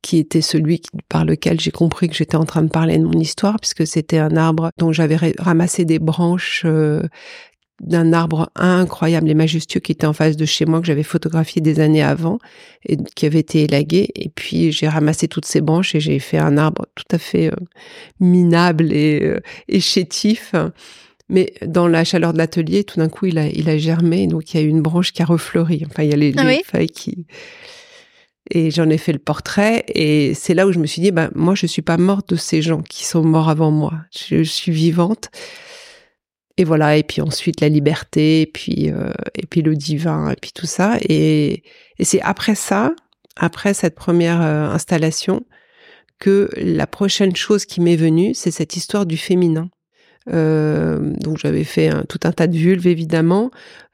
[0.02, 3.20] qui était celui par lequel j'ai compris que j'étais en train de parler de mon
[3.20, 7.04] histoire, puisque c'était un arbre dont j'avais ramassé des branches euh,
[7.82, 11.62] d'un arbre incroyable et majestueux qui était en face de chez moi, que j'avais photographié
[11.62, 12.40] des années avant
[12.86, 14.10] et qui avait été élagué.
[14.16, 17.48] Et puis j'ai ramassé toutes ces branches et j'ai fait un arbre tout à fait
[17.48, 17.56] euh,
[18.20, 20.54] minable et, euh, et, chétif.
[21.30, 24.28] Mais dans la chaleur de l'atelier, tout d'un coup, il a, il a germé.
[24.28, 25.84] Donc il y a une branche qui a refleuri.
[25.86, 27.26] Enfin, il y a les, ah feuilles qui...
[28.52, 29.84] Et j'en ai fait le portrait.
[29.90, 32.36] Et c'est là où je me suis dit, bah, moi, je suis pas morte de
[32.36, 33.94] ces gens qui sont morts avant moi.
[34.12, 35.30] Je suis vivante
[36.60, 40.36] et voilà et puis ensuite la liberté et puis euh, et puis le divin et
[40.36, 40.98] puis tout ça.
[41.08, 41.64] Et,
[41.98, 42.94] et c'est après ça
[43.38, 45.46] après cette première euh, installation
[46.20, 49.70] que la prochaine chose qui m'est venue c'est cette histoire du féminin.
[50.30, 53.52] Euh, donc j'avais fait tout un tas de vulves évidemment,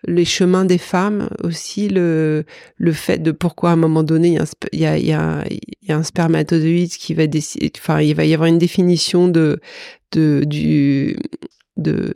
[0.08, 2.46] les chemins des femmes aussi, le
[2.78, 4.40] le fait de pourquoi à un moment donné
[4.74, 8.34] il y a, y y a un spermatozoïde qui va décider, enfin il va y
[8.34, 9.60] avoir une définition de
[10.14, 11.16] de du
[11.78, 12.14] de,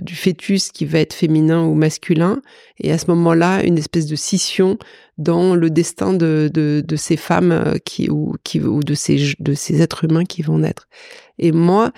[0.00, 2.42] du fœtus qui va être féminin ou masculin,
[2.78, 4.78] et à ce moment-là, une espèce de scission
[5.18, 9.34] dans le destin de, de, de ces femmes euh, qui, ou, qui, ou de, ces,
[9.38, 10.88] de ces êtres humains qui vont naître.
[11.38, 11.92] Et moi,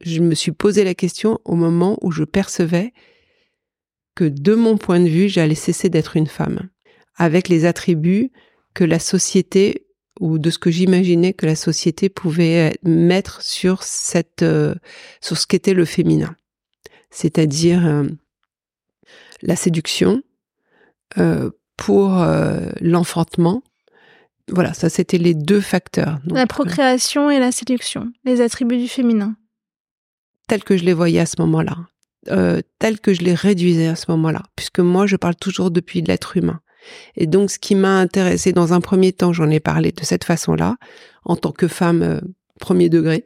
[0.00, 2.92] je me suis posé la question au moment où je percevais
[4.14, 6.68] que de mon point de vue, j'allais cesser d'être une femme,
[7.16, 8.30] avec les attributs
[8.74, 9.85] que la société
[10.20, 14.74] ou de ce que j'imaginais que la société pouvait mettre sur cette euh,
[15.20, 16.34] sur ce qu'était le féminin,
[17.10, 18.04] c'est-à-dire euh,
[19.42, 20.22] la séduction
[21.18, 22.24] euh, pour
[22.80, 23.62] l'enfantement.
[24.48, 26.20] Voilà, ça c'était les deux facteurs.
[26.26, 29.36] la procréation et la séduction, les attributs du féminin.
[30.48, 31.76] Tels que je les voyais à ce moment-là,
[32.28, 36.02] euh, tels que je les réduisais à ce moment-là, puisque moi je parle toujours depuis
[36.02, 36.60] l'être humain.
[37.16, 40.24] Et donc, ce qui m'a intéressé dans un premier temps, j'en ai parlé de cette
[40.24, 40.76] façon-là,
[41.24, 42.20] en tant que femme euh,
[42.60, 43.24] premier degré.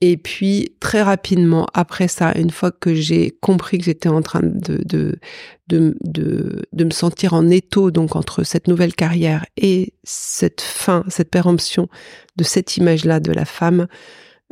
[0.00, 4.42] Et puis, très rapidement, après ça, une fois que j'ai compris que j'étais en train
[4.42, 5.18] de
[5.70, 11.88] me sentir en étau, donc entre cette nouvelle carrière et cette fin, cette péremption
[12.36, 13.88] de cette image-là de la femme,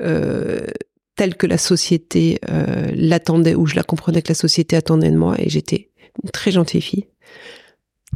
[0.03, 0.67] euh,
[1.15, 5.17] telle que la société euh, l'attendait, ou je la comprenais que la société attendait de
[5.17, 5.91] moi, et j'étais
[6.25, 7.07] une très gentille fille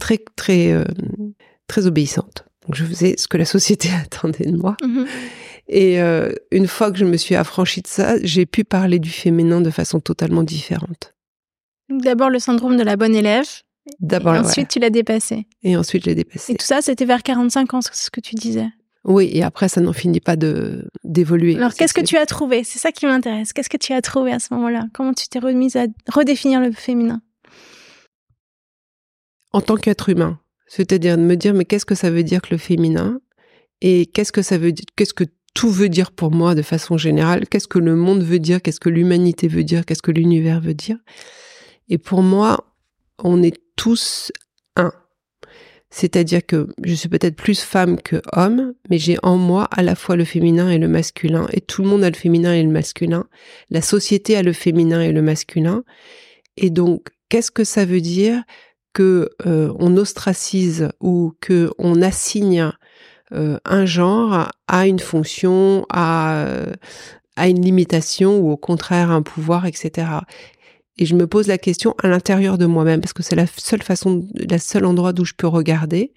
[0.00, 0.84] très très euh,
[1.68, 2.44] très obéissante.
[2.66, 4.76] Donc je faisais ce que la société attendait de moi.
[4.82, 5.06] Mhm.
[5.68, 9.10] Et euh, une fois que je me suis affranchie de ça, j'ai pu parler du
[9.10, 11.14] féminin de façon totalement différente.
[11.88, 13.46] D'abord le syndrome de la bonne élève.
[14.00, 14.34] D'abord.
[14.34, 15.46] ensuite, tu l'as dépassé.
[15.62, 16.52] Et ensuite, je l'ai dépassé.
[16.52, 18.68] Et tout ça, c'était vers 45 ans, ce que tu disais.
[19.04, 21.56] Oui, et après, ça n'en finit pas de d'évoluer.
[21.56, 22.64] Alors, qu'est-ce que tu as trouvé?
[22.64, 23.52] C'est ça qui m'intéresse.
[23.52, 24.86] Qu'est-ce que tu as trouvé à ce moment-là?
[24.92, 27.22] Comment tu t'es remise à redéfinir le féminin?
[29.52, 30.38] En tant qu'être humain.
[30.66, 33.20] C'est-à-dire de me dire, mais qu'est-ce que ça veut dire que le féminin?
[33.80, 37.48] Et qu'est-ce que ça veut Qu'est-ce que tout veut dire pour moi de façon générale?
[37.48, 38.62] Qu'est-ce que le monde veut dire?
[38.62, 39.84] Qu'est-ce que l'humanité veut dire?
[39.84, 40.98] Qu'est-ce que l'univers veut dire?
[41.88, 42.72] Et pour moi,
[43.18, 44.32] on est tous
[44.76, 44.92] un.
[45.90, 49.96] C'est-à-dire que je suis peut-être plus femme que homme, mais j'ai en moi à la
[49.96, 51.48] fois le féminin et le masculin.
[51.52, 53.26] Et tout le monde a le féminin et le masculin.
[53.70, 55.82] La société a le féminin et le masculin.
[56.56, 58.44] Et donc, qu'est-ce que ça veut dire?
[58.92, 62.70] Que euh, on ostracise ou que on assigne
[63.32, 66.46] euh, un genre à une fonction, à,
[67.36, 70.08] à une limitation ou au contraire un pouvoir, etc.
[70.98, 73.82] Et je me pose la question à l'intérieur de moi-même parce que c'est la seule
[73.82, 76.12] façon, la seule endroit d'où je peux regarder.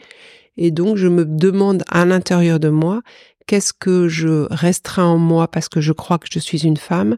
[0.57, 3.01] Et donc je me demande à l'intérieur de moi
[3.47, 7.17] qu'est-ce que je restreins en moi parce que je crois que je suis une femme,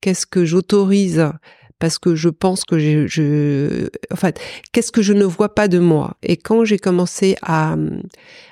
[0.00, 1.30] qu'est-ce que j'autorise
[1.78, 4.40] parce que je pense que je, je en fait,
[4.72, 6.16] qu'est-ce que je ne vois pas de moi?
[6.22, 7.76] Et quand j'ai commencé à,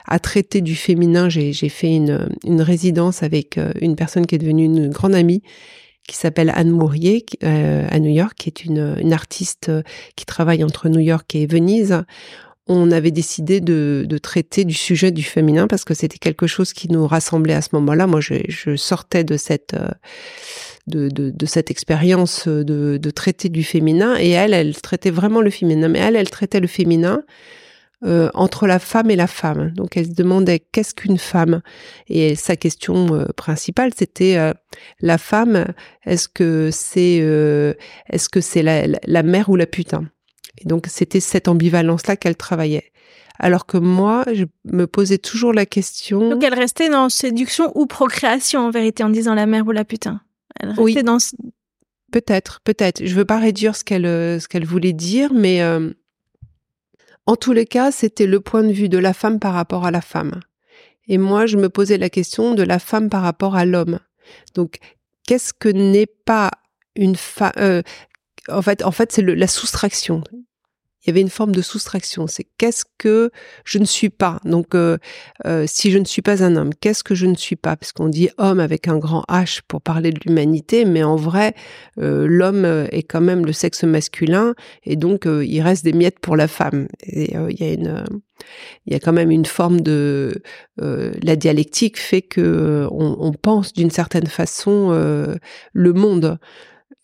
[0.06, 4.38] à traiter du féminin, j'ai fait une, une résidence avec euh, une personne qui est
[4.38, 5.42] devenue une grande amie
[6.06, 9.82] qui s'appelle Anne Mourier euh, à New York, qui est une, une artiste euh,
[10.14, 12.04] qui travaille entre New York et Venise
[12.68, 16.72] on avait décidé de, de, traiter du sujet du féminin parce que c'était quelque chose
[16.72, 18.08] qui nous rassemblait à ce moment-là.
[18.08, 19.76] Moi, je, je, sortais de cette
[20.86, 24.16] de, de, cette expérience de, de, traiter du féminin.
[24.18, 25.88] Et elle, elle traitait vraiment le féminin.
[25.88, 27.22] Mais elle, elle traitait le féminin
[28.04, 29.70] euh, entre la femme et la femme.
[29.70, 31.62] Donc elle se demandait qu'est-ce qu'une femme?
[32.08, 34.52] Et sa question euh, principale, c'était euh,
[35.00, 35.64] la femme.
[36.04, 37.16] Est-ce que c'est
[38.10, 40.04] est-ce que c'est la, la, mère ou la putain?
[40.58, 42.92] Et donc c'était cette ambivalence-là qu'elle travaillait.
[43.38, 46.28] Alors que moi, je me posais toujours la question.
[46.28, 49.86] Donc elle restait dans séduction ou procréation en vérité, en disant la mère ou la
[49.86, 50.20] putain.
[50.60, 50.94] Elle Oui.
[51.02, 51.18] dans.
[52.12, 53.04] Peut-être, peut-être.
[53.04, 55.90] Je veux pas réduire ce qu'elle euh, ce qu'elle voulait dire, mais euh,
[57.26, 59.90] en tous les cas, c'était le point de vue de la femme par rapport à
[59.90, 60.40] la femme.
[61.08, 63.98] Et moi, je me posais la question de la femme par rapport à l'homme.
[64.54, 64.78] Donc,
[65.26, 66.50] qu'est-ce que n'est pas
[66.94, 67.82] une femme
[68.48, 70.22] En fait, en fait, c'est la soustraction.
[71.06, 72.26] Il y avait une forme de soustraction.
[72.26, 73.30] C'est qu'est-ce que
[73.64, 74.40] je ne suis pas?
[74.44, 74.98] Donc, euh,
[75.44, 77.76] euh, si je ne suis pas un homme, qu'est-ce que je ne suis pas?
[77.76, 81.54] Parce qu'on dit homme avec un grand H pour parler de l'humanité, mais en vrai,
[82.00, 86.36] euh, l'homme est quand même le sexe masculin, et donc il reste des miettes pour
[86.36, 86.88] la femme.
[87.06, 88.04] Il y a une,
[88.86, 90.42] il y a quand même une forme de,
[90.76, 94.90] la dialectique fait que on, pense d'une certaine façon
[95.72, 96.38] le monde.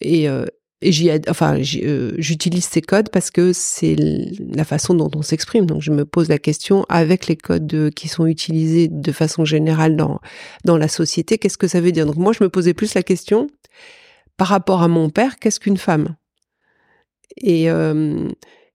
[0.00, 0.28] Et
[0.90, 5.66] j'y enfin, euh, j'utilise ces codes parce que c'est la façon dont on s'exprime.
[5.66, 9.44] Donc, je me pose la question avec les codes de- qui sont utilisés de façon
[9.44, 10.20] générale dans
[10.64, 12.06] dans la société, qu'est-ce que ça veut dire?
[12.06, 13.48] Donc, moi, je me posais plus la question
[14.36, 16.16] par rapport à mon père, qu'est-ce qu'une femme?
[17.36, 18.28] Et euh,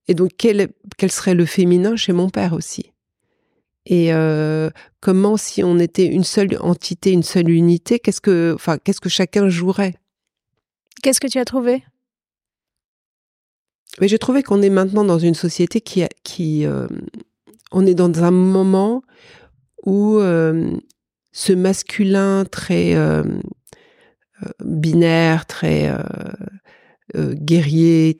[0.07, 2.93] et donc, quel quel serait le féminin chez mon père aussi?
[3.89, 8.77] Et euh, comment, si on était une seule entité, une seule unité, qu'est-ce que, enfin,
[8.77, 9.95] qu'est-ce que chacun jouerait?
[11.01, 11.83] Qu'est-ce que tu as trouvé?
[13.99, 16.87] Mais j'ai trouvé qu'on est maintenant dans une société qui, euh,
[17.71, 19.01] on est dans un moment
[19.85, 20.71] où euh,
[21.31, 23.23] ce masculin très euh,
[24.63, 25.91] binaire, très
[27.15, 28.17] guerrier,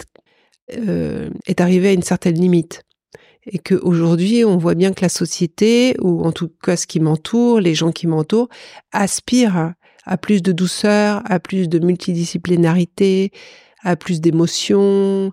[0.69, 2.83] est arrivé à une certaine limite.
[3.45, 7.61] Et qu'aujourd'hui, on voit bien que la société, ou en tout cas ce qui m'entoure,
[7.61, 8.49] les gens qui m'entourent,
[8.91, 9.73] aspirent
[10.05, 13.31] à plus de douceur, à plus de multidisciplinarité,
[13.83, 15.31] à plus d'émotions.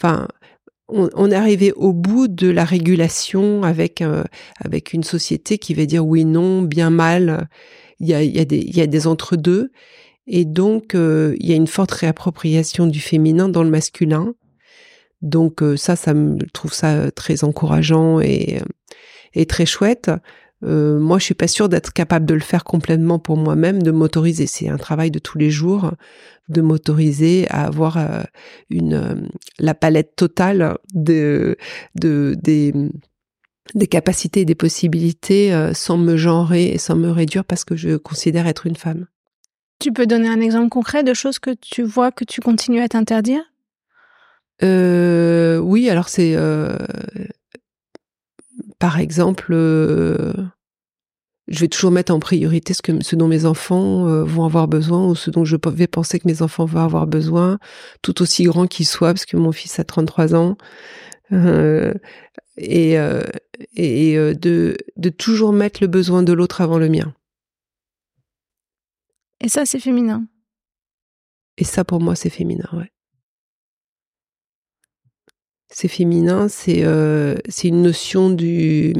[0.00, 0.28] Enfin,
[0.88, 4.24] on, on est arrivé au bout de la régulation avec euh,
[4.64, 7.48] avec une société qui va dire oui, non, bien, mal.
[8.00, 9.70] Il y a, il y a des il y a des entre deux,
[10.26, 14.34] et donc euh, il y a une forte réappropriation du féminin dans le masculin.
[15.22, 18.60] Donc euh, ça, ça me trouve ça très encourageant et
[19.34, 20.10] et très chouette.
[20.64, 23.90] Euh, moi, je suis pas sûre d'être capable de le faire complètement pour moi-même, de
[23.90, 24.46] m'autoriser.
[24.46, 25.92] C'est un travail de tous les jours,
[26.48, 28.22] de m'autoriser à avoir euh,
[28.70, 29.14] une euh,
[29.58, 31.56] la palette totale de
[31.94, 32.72] de des
[33.74, 37.96] des capacités et des possibilités sans me genrer et sans me réduire parce que je
[37.96, 39.06] considère être une femme.
[39.80, 42.88] Tu peux donner un exemple concret de choses que tu vois que tu continues à
[42.88, 43.42] t'interdire?
[44.62, 46.76] Euh, oui, alors c'est euh,
[48.78, 50.32] par exemple, euh,
[51.48, 54.68] je vais toujours mettre en priorité ce, que, ce dont mes enfants euh, vont avoir
[54.68, 57.58] besoin ou ce dont je vais penser que mes enfants vont avoir besoin,
[58.02, 60.56] tout aussi grand qu'ils soient, parce que mon fils a 33 ans.
[61.32, 61.94] Euh,
[62.56, 62.96] et
[63.74, 67.12] et de, de toujours mettre le besoin de l'autre avant le mien.
[69.40, 70.26] Et ça, c'est féminin.
[71.58, 72.90] Et ça, pour moi, c'est féminin, ouais.
[75.78, 78.94] C'est féminin, c'est euh, c'est une notion du,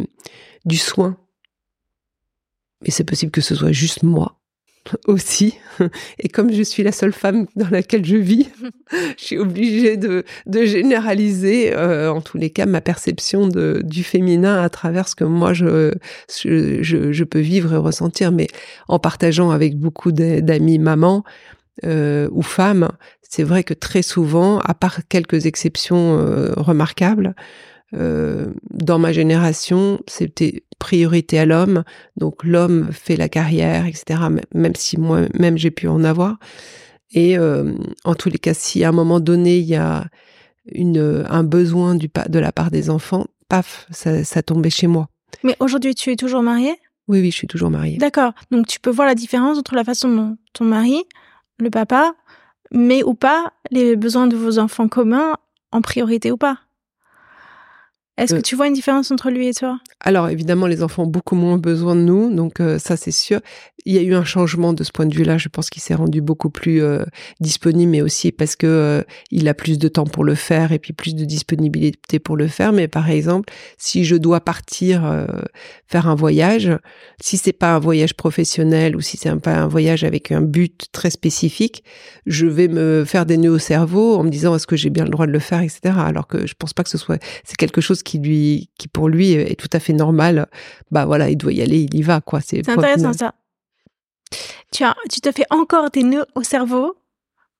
[0.67, 1.17] du soin.
[2.85, 4.43] Et c'est possible que ce soit juste moi
[5.07, 5.55] aussi.
[6.19, 8.51] Et comme je suis la seule femme dans laquelle je vis,
[9.17, 14.05] je suis obligée de, de généraliser, euh, en tous les cas, ma perception de, du
[14.05, 15.95] féminin à travers ce que moi je,
[16.29, 18.33] je, je, peux vivre et ressentir.
[18.33, 18.49] Mais
[18.89, 21.25] en partageant avec beaucoup d'amis mamans,
[21.85, 22.89] euh, ou femmes,
[23.29, 27.35] c'est vrai que très souvent, à part quelques exceptions euh, remarquables,
[27.95, 31.85] euh, dans ma génération, c'était priorité à l'homme.
[32.17, 34.21] Donc l'homme fait la carrière, etc.
[34.55, 36.39] Même si moi-même j'ai pu en avoir.
[37.13, 37.73] Et euh,
[38.05, 40.07] en tous les cas, si à un moment donné il y a
[40.73, 45.09] une, un besoin du, de la part des enfants, paf, ça, ça tombait chez moi.
[45.45, 46.75] Mais aujourd'hui, tu es toujours mariée?
[47.09, 47.99] Oui, oui, je suis toujours mariée.
[47.99, 48.33] D'accord.
[48.51, 51.05] Donc tu peux voir la différence entre la façon dont ton mari,
[51.59, 52.15] le papa,
[52.71, 55.37] met ou pas les besoins de vos enfants communs
[55.73, 56.59] en priorité ou pas.
[58.19, 58.37] Est-ce Euh.
[58.39, 59.79] que tu vois une différence entre lui et toi?
[60.01, 63.41] Alors évidemment, les enfants ont beaucoup moins besoin de nous, donc euh, ça c'est sûr.
[63.85, 65.39] Il y a eu un changement de ce point de vue-là.
[65.39, 67.05] Je pense qu'il s'est rendu beaucoup plus euh,
[67.41, 70.79] disponible, mais aussi parce que euh, il a plus de temps pour le faire et
[70.81, 72.73] puis plus de disponibilité pour le faire.
[72.73, 75.27] Mais par exemple, si je dois partir euh,
[75.87, 76.71] faire un voyage,
[77.21, 80.87] si c'est pas un voyage professionnel ou si c'est pas un voyage avec un but
[80.91, 81.85] très spécifique,
[82.27, 85.05] je vais me faire des nœuds au cerveau en me disant est-ce que j'ai bien
[85.05, 85.95] le droit de le faire, etc.
[85.99, 89.09] Alors que je pense pas que ce soit c'est quelque chose qui lui qui pour
[89.09, 90.47] lui est tout à fait normal.
[90.91, 92.41] Bah voilà, il doit y aller, il y va quoi.
[92.41, 93.35] C'est intéressant ça.
[94.73, 96.97] Tu, as, tu te fais encore des nœuds au cerveau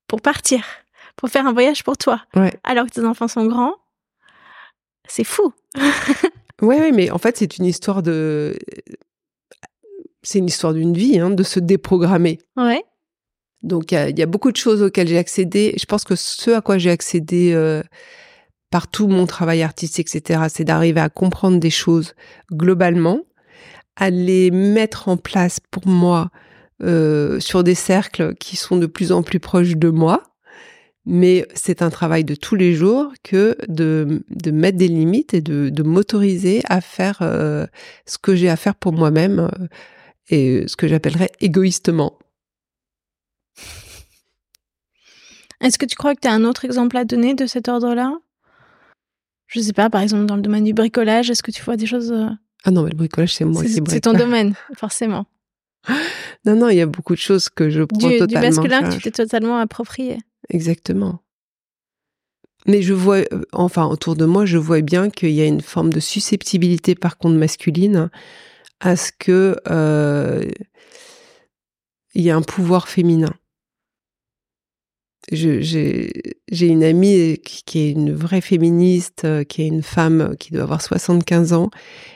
[0.07, 0.63] pour partir,
[1.15, 2.21] pour faire un voyage pour toi.
[2.35, 2.53] Ouais.
[2.63, 3.75] Alors que tes enfants sont grands.
[5.07, 5.53] C'est fou.
[6.61, 8.57] ouais, ouais, mais en fait, c'est une histoire de.
[10.23, 12.39] C'est une histoire d'une vie, hein, de se déprogrammer.
[12.57, 12.83] Ouais.
[13.63, 15.73] Donc, il y, a beaucoup de choses auxquelles j'ai accédé.
[15.79, 17.81] Je pense que ce à quoi j'ai accédé euh,
[18.69, 22.13] par tout mon travail artistique, etc., c'est d'arriver à comprendre des choses
[22.51, 23.21] globalement,
[23.95, 26.29] à les mettre en place pour moi
[26.83, 30.23] euh, sur des cercles qui sont de plus en plus proches de moi.
[31.05, 35.39] Mais c'est un travail de tous les jours que de, de mettre des limites et
[35.39, 37.65] de, de m'autoriser à faire euh,
[38.05, 39.49] ce que j'ai à faire pour moi-même
[40.29, 42.19] et ce que j'appellerais égoïstement.
[45.61, 48.19] Est-ce que tu crois que tu as un autre exemple à donner de cet ordre-là?
[49.47, 51.85] Je sais pas, par exemple, dans le domaine du bricolage, est-ce que tu vois des
[51.85, 52.11] choses.
[52.11, 52.27] Euh,
[52.65, 53.93] ah non, mais le bricolage, c'est moi qui bricole.
[53.93, 55.25] C'est ton domaine, forcément.
[56.45, 58.49] non, non, il y a beaucoup de choses que je prends du, totalement.
[58.49, 60.17] Du masculin que tu t'es totalement approprié.
[60.49, 61.21] Exactement.
[62.65, 65.61] Mais je vois, euh, enfin, autour de moi, je vois bien qu'il y a une
[65.61, 68.09] forme de susceptibilité, par contre, masculine,
[68.81, 70.43] à ce que euh,
[72.13, 73.33] il y a un pouvoir féminin
[75.31, 80.63] j'ai une amie qui, est une vraie féministe, euh, qui est une femme qui doit
[80.63, 81.69] avoir 75 ans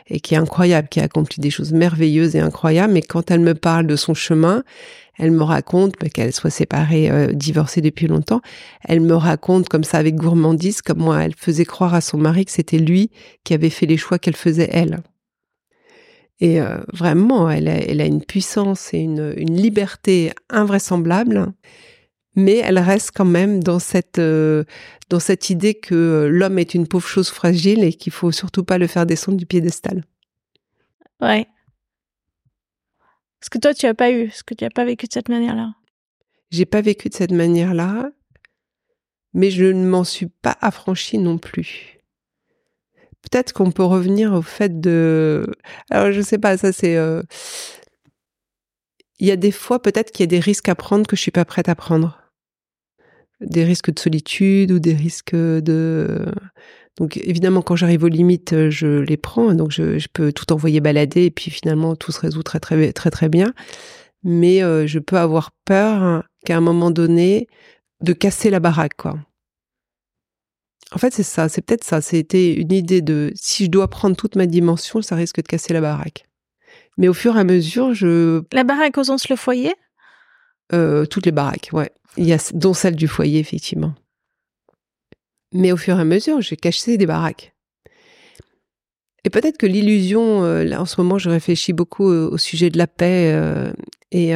[0.08, 2.94] et qui est incroyable, qui a accompli des choses merveilleuses et incroyables.
[2.94, 4.64] Mais quand elle me parle de son chemin,
[5.18, 8.42] elle me raconte bah, qu'elle soit séparée, euh, divorcée depuis longtemps.
[8.86, 12.52] Elle me raconte comme ça avec gourmandise comment elle faisait croire à son mari que
[12.52, 13.12] c'était lui
[13.44, 15.02] qui avait fait les choix qu'elle faisait elle.
[16.40, 21.54] Et euh, vraiment, elle a, elle a, une puissance et une, une liberté invraisemblable
[22.36, 24.64] mais elle reste quand même dans cette euh,
[25.10, 28.64] dans cette idée que euh, l'homme est une pauvre chose fragile et qu'il faut surtout
[28.64, 30.06] pas le faire descendre du piédestal.
[31.20, 31.48] Ouais.
[33.42, 35.30] Est-ce que toi tu as pas eu, est-ce que tu as pas vécu de cette
[35.30, 35.74] manière-là?
[36.52, 38.12] J'ai pas vécu de cette manière-là,
[39.34, 42.00] mais je ne m'en suis pas affranchie non plus.
[43.22, 45.46] Peut-être qu'on peut revenir au fait de,
[45.90, 47.22] alors je sais pas, ça c'est euh,
[49.20, 51.22] il y a des fois peut-être qu'il y a des risques à prendre que je
[51.22, 52.21] suis pas prête à prendre
[53.42, 56.26] des risques de solitude ou des risques de
[56.98, 60.80] donc évidemment quand j'arrive aux limites je les prends donc je, je, peux tout envoyer
[60.82, 63.54] balader et puis finalement tout se résout très très très très bien.
[64.24, 67.48] Mais euh, je peux avoir peur qu'à un moment donné
[68.02, 69.18] de casser la baraque quoi.
[70.94, 74.16] En fait c'est ça c'est peut-être ça c'était une idée de si je dois prendre
[74.16, 76.26] toute ma dimension ça risque de casser la baraque.
[76.98, 79.74] Mais au fur et à mesure je la baraque au sens le foyer?
[80.74, 81.92] Euh, toutes les baraques, ouais.
[82.18, 83.94] Y a, dont celle du foyer, effectivement.
[85.54, 87.54] Mais au fur et à mesure, j'ai caché des baraques.
[89.24, 92.78] Et peut-être que l'illusion, euh, là en ce moment, je réfléchis beaucoup au, sujet de
[92.78, 93.32] la paix.
[93.34, 93.72] Euh,
[94.12, 94.34] et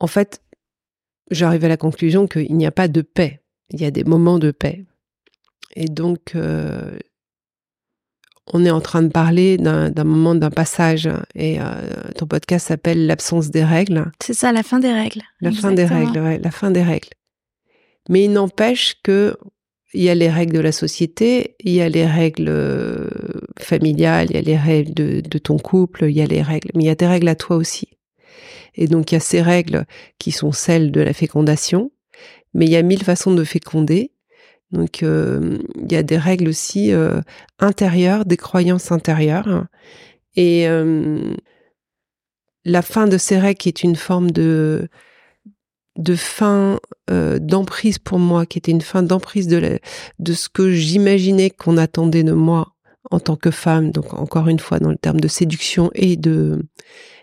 [0.00, 0.42] en fait,
[1.30, 3.42] j'arrive à la conclusion qu'il n'y a pas de paix.
[3.70, 4.84] Il y a des moments de paix.
[5.76, 6.34] Et donc,
[8.46, 11.64] on est en train de parler d'un moment, d'un passage, et euh,
[12.16, 14.10] ton podcast s'appelle L'absence des règles.
[14.22, 15.22] C'est ça, la fin des règles.
[15.40, 17.10] La fin des règles, ouais, la fin des règles.
[18.08, 19.36] Mais il n'empêche que
[19.92, 23.08] il y a les règles de la société, il y a les règles euh,
[23.58, 26.70] familiales, il y a les règles de, de ton couple, il y a les règles,
[26.74, 27.88] mais il y a des règles à toi aussi.
[28.76, 29.86] Et donc il y a ces règles
[30.18, 31.90] qui sont celles de la fécondation,
[32.54, 34.12] mais il y a mille façons de féconder.
[34.72, 37.20] Donc euh, il y a des règles aussi euh,
[37.58, 39.66] intérieures, des croyances intérieures.
[40.36, 41.34] Et euh,
[42.64, 44.88] la fin de ces règles qui est une forme de
[45.96, 46.78] de fin
[47.40, 49.80] d'emprise pour moi, qui était une fin d'emprise de,
[50.20, 52.74] de ce que j'imaginais qu'on attendait de moi
[53.10, 56.62] en tant que femme, donc encore une fois dans le terme de séduction et de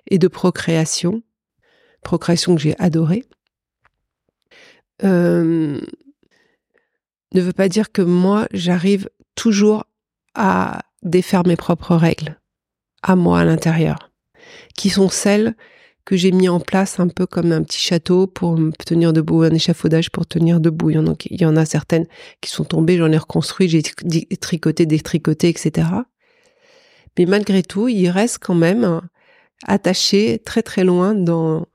[0.08, 1.24] et de procréation,
[2.04, 3.24] procréation que j'ai adorée.
[5.04, 5.80] Euh,
[7.34, 9.86] ne veut pas dire que moi, j'arrive toujours
[10.36, 12.40] à défaire mes propres règles,
[13.04, 14.12] à moi à l'intérieur,
[14.76, 15.56] qui sont celles
[16.06, 19.42] que j'ai mis en place un peu comme un petit château pour me tenir debout,
[19.42, 20.90] un échafaudage pour tenir debout.
[20.90, 22.08] Il y en a, certaines
[22.40, 25.90] qui sont tombées, j'en ai reconstruit, j'ai tricoté, détricoté, etc.
[27.18, 29.02] Mais malgré tout, il reste quand même
[29.66, 31.66] attaché très très loin dans,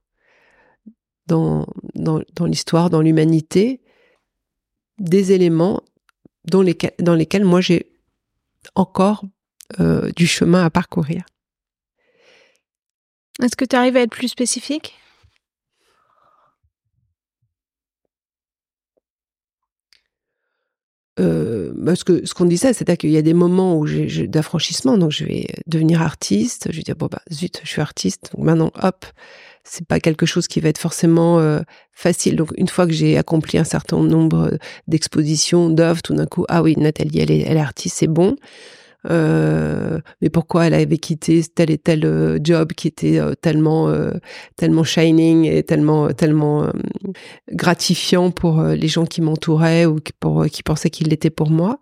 [1.26, 3.82] dans, dans l'histoire, dans l'humanité,
[4.98, 5.82] des éléments
[6.44, 7.92] dans lesquels, dans lesquels moi j'ai
[8.74, 9.24] encore
[9.80, 11.24] euh, du chemin à parcourir.
[13.42, 14.94] Est-ce que tu arrives à être plus spécifique?
[21.20, 24.96] Euh, parce que ce qu'on disait, c'est qu'il y a des moments où j'ai d'affranchissement,
[24.96, 28.44] donc je vais devenir artiste, je vais dire bon bah zut, je suis artiste, donc
[28.44, 29.04] maintenant hop,
[29.64, 31.60] c'est pas quelque chose qui va être forcément euh,
[31.92, 32.36] facile.
[32.36, 34.58] Donc une fois que j'ai accompli un certain nombre
[34.88, 38.36] d'expositions, d'œuvres, tout d'un coup, ah oui, Nathalie, elle est, elle est artiste, c'est bon.
[39.10, 43.88] Euh, mais pourquoi elle avait quitté tel et tel euh, job qui était euh, tellement
[43.88, 44.12] euh,
[44.56, 46.70] tellement shining et tellement tellement
[47.50, 51.80] gratifiant pour les gens qui m'entouraient ou qui pensaient qu'il l'était pour moi.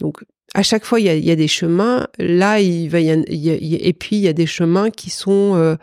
[0.00, 2.06] Donc à chaque fois il y a, des chemins.
[2.18, 5.76] Là il va et puis il y a des chemins qui sont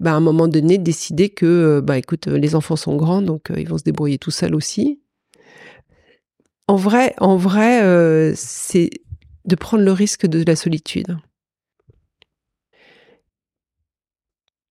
[0.00, 3.68] bah, à un moment donné décider que bah écoute les enfants sont grands donc ils
[3.68, 5.00] vont se débrouiller tout seuls aussi.
[6.68, 8.90] En vrai, en vrai, c'est
[9.44, 11.16] de prendre le risque de la solitude.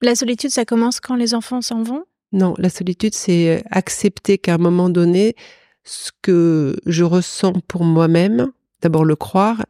[0.01, 2.03] La solitude, ça commence quand les enfants s'en vont?
[2.31, 5.35] Non, la solitude, c'est accepter qu'à un moment donné,
[5.83, 8.51] ce que je ressens pour moi-même,
[8.81, 9.65] d'abord le croire,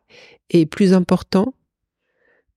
[0.50, 1.54] est plus important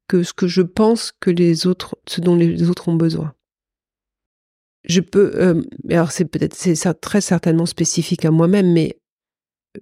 [0.09, 3.35] que ce que je pense que les autres, ce dont les autres ont besoin.
[4.85, 8.99] Je peux, euh, alors c'est peut-être, c'est très certainement spécifique à moi-même, mais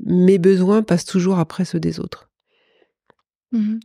[0.01, 2.31] mes besoins passent toujours après ceux des autres.
[3.53, 3.79] Mmh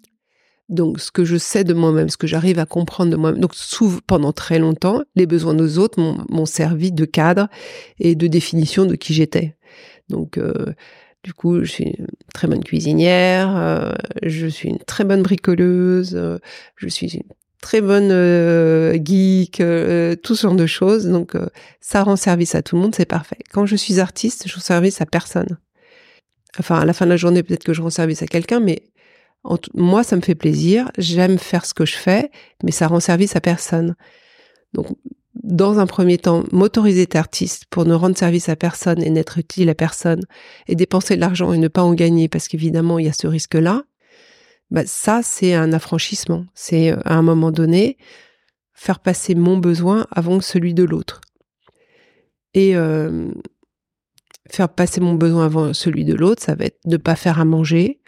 [0.72, 3.42] donc, ce que je sais de moi-même, ce que j'arrive à comprendre de moi-même.
[3.42, 7.50] Donc, souvent, pendant très longtemps, les besoins des autres m'ont servi de cadre
[8.00, 9.58] et de définition de qui j'étais.
[10.08, 10.74] Donc, euh,
[11.24, 13.94] du coup, je suis une très bonne cuisinière, euh,
[14.24, 16.40] je suis une très bonne bricoleuse, euh,
[16.76, 17.24] je suis une
[17.62, 18.10] très bonne
[19.06, 19.58] geek,
[20.24, 21.08] tout ce genre de choses.
[21.08, 21.36] Donc,
[21.80, 23.38] ça rend service à tout le monde, c'est parfait.
[23.52, 25.60] Quand je suis artiste, je rends service à personne.
[26.60, 28.82] Enfin, à la fin de la journée, peut-être que je rends service à quelqu'un, mais
[29.74, 32.32] moi, ça me fait plaisir, j'aime faire ce que je fais,
[32.64, 33.96] mais ça rend service à personne.
[34.74, 34.88] Donc,
[35.36, 39.70] dans un premier temps, m'autoriser d'être pour ne rendre service à personne et n'être utile
[39.70, 40.22] à personne,
[40.68, 43.28] et dépenser de l'argent et ne pas en gagner, parce qu'évidemment, il y a ce
[43.28, 43.84] risque-là,
[44.72, 46.46] bah, ça, c'est un affranchissement.
[46.54, 47.98] C'est, euh, à un moment donné,
[48.74, 51.22] faire passer mon besoin avant celui de l'autre.
[52.54, 53.32] Et euh,
[54.50, 57.46] faire passer mon besoin avant celui de l'autre, ça va être ne pas faire à
[57.46, 58.02] manger,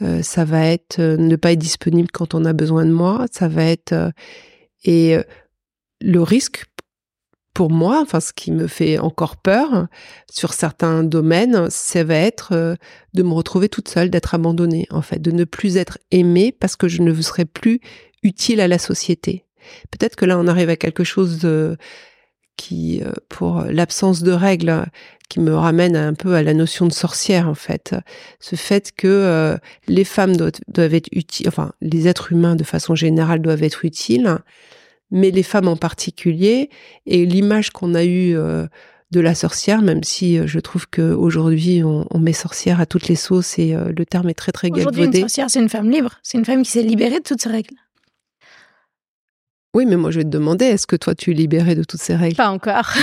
[0.00, 3.48] euh, ça va être ne pas être disponible quand on a besoin de moi, ça
[3.48, 4.12] va être
[4.84, 5.18] et
[6.00, 6.64] le risque
[7.54, 9.86] pour moi, enfin ce qui me fait encore peur
[10.30, 12.76] sur certains domaines, ça va être
[13.14, 16.76] de me retrouver toute seule, d'être abandonnée en fait, de ne plus être aimée parce
[16.76, 17.80] que je ne serai plus
[18.22, 19.46] utile à la société.
[19.90, 21.78] Peut-être que là on arrive à quelque chose de
[22.56, 24.86] qui, euh, pour l'absence de règles,
[25.28, 27.94] qui me ramène un peu à la notion de sorcière en fait.
[28.40, 29.56] Ce fait que euh,
[29.88, 34.38] les femmes doivent, être utiles, enfin les êtres humains de façon générale doivent être utiles,
[35.10, 36.70] mais les femmes en particulier,
[37.06, 38.66] et l'image qu'on a eue euh,
[39.10, 43.16] de la sorcière, même si je trouve qu'aujourd'hui on, on met sorcière à toutes les
[43.16, 45.00] sauces et le terme est très très galvaudé.
[45.00, 47.40] Aujourd'hui une sorcière c'est une femme libre, c'est une femme qui s'est libérée de toutes
[47.40, 47.76] ces règles.
[49.76, 52.00] Oui, mais moi je vais te demander, est-ce que toi tu es libérée de toutes
[52.00, 52.34] ces règles?
[52.34, 52.94] Pas encore.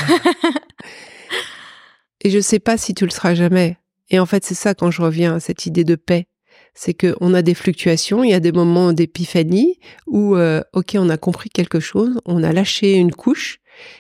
[2.22, 3.78] et je sais pas si tu le seras jamais.
[4.10, 6.26] Et en fait, c'est ça quand je reviens à cette idée de paix.
[6.74, 11.10] C'est qu'on a des fluctuations, il y a des moments d'épiphanie où, euh, ok, on
[11.10, 13.60] a compris quelque chose, on a lâché une couche,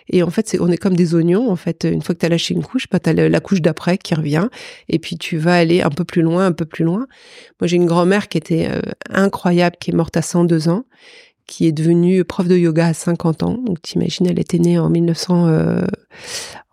[0.09, 1.49] et en fait, c'est, on est comme des oignons.
[1.49, 3.97] En fait, une fois que tu as lâché une couche, bah, tu la couche d'après
[3.97, 4.47] qui revient.
[4.89, 7.07] Et puis, tu vas aller un peu plus loin, un peu plus loin.
[7.59, 10.85] Moi, j'ai une grand-mère qui était euh, incroyable, qui est morte à 102 ans
[11.45, 13.57] qui est devenue prof de yoga à 50 ans.
[13.57, 15.85] Donc t'imagines, elle était née en 1900, euh,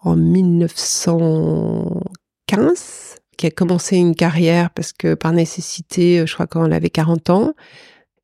[0.02, 3.09] en 1915,
[3.40, 6.90] qui a commencé une carrière parce que par nécessité, euh, je crois quand elle avait
[6.90, 7.54] 40 ans,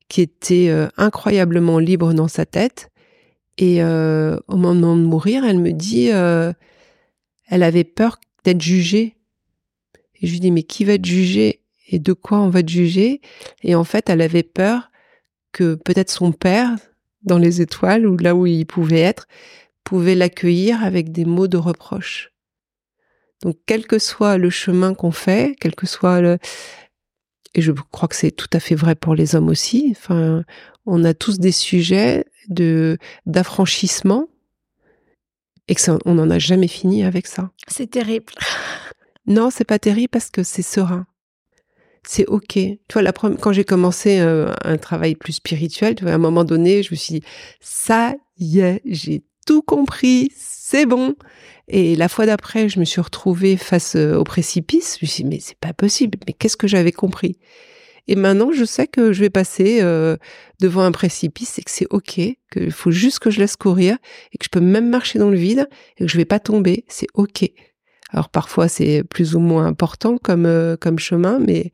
[0.09, 2.91] qui était euh, incroyablement libre dans sa tête.
[3.57, 6.53] Et euh, au moment de mourir, elle me dit, elle
[7.63, 9.15] avait peur d'être jugée.
[10.21, 12.69] Et je lui dis, mais qui va te juger et de quoi on va te
[12.69, 13.21] juger
[13.63, 14.91] Et en fait, elle avait peur
[15.51, 16.75] que peut-être son père,
[17.23, 19.27] dans les étoiles ou là où il pouvait être,
[19.83, 22.36] pouvait l'accueillir avec des mots de reproche.
[23.43, 26.37] Donc, quel que soit le chemin qu'on fait, quel que soit le,
[27.53, 29.93] et je crois que c'est tout à fait vrai pour les hommes aussi.
[29.95, 30.43] Enfin,
[30.85, 34.27] on a tous des sujets de d'affranchissement
[35.67, 37.51] et que ça, on n'en a jamais fini avec ça.
[37.67, 38.33] C'est terrible.
[39.29, 41.05] Non, c'est pas terrible parce que c'est serein
[42.07, 42.53] c'est ok.
[42.53, 46.19] Tu vois, la quand j'ai commencé euh, un travail plus spirituel, tu vois, à un
[46.19, 47.25] moment donné, je me suis dit,
[47.59, 50.31] ça y est, j'ai tout compris,
[50.69, 51.15] c'est bon.
[51.69, 54.97] Et la fois d'après, je me suis retrouvée face euh, au précipice.
[54.99, 56.17] Je me suis dit, mais c'est pas possible.
[56.27, 57.37] Mais qu'est-ce que j'avais compris?
[58.09, 60.17] Et maintenant, je sais que je vais passer euh,
[60.59, 62.19] devant un précipice et que c'est ok,
[62.51, 63.97] qu'il faut juste que je laisse courir
[64.33, 66.83] et que je peux même marcher dans le vide et que je vais pas tomber.
[66.89, 67.49] C'est ok.
[68.09, 71.71] Alors parfois c'est plus ou moins important comme euh, comme chemin, mais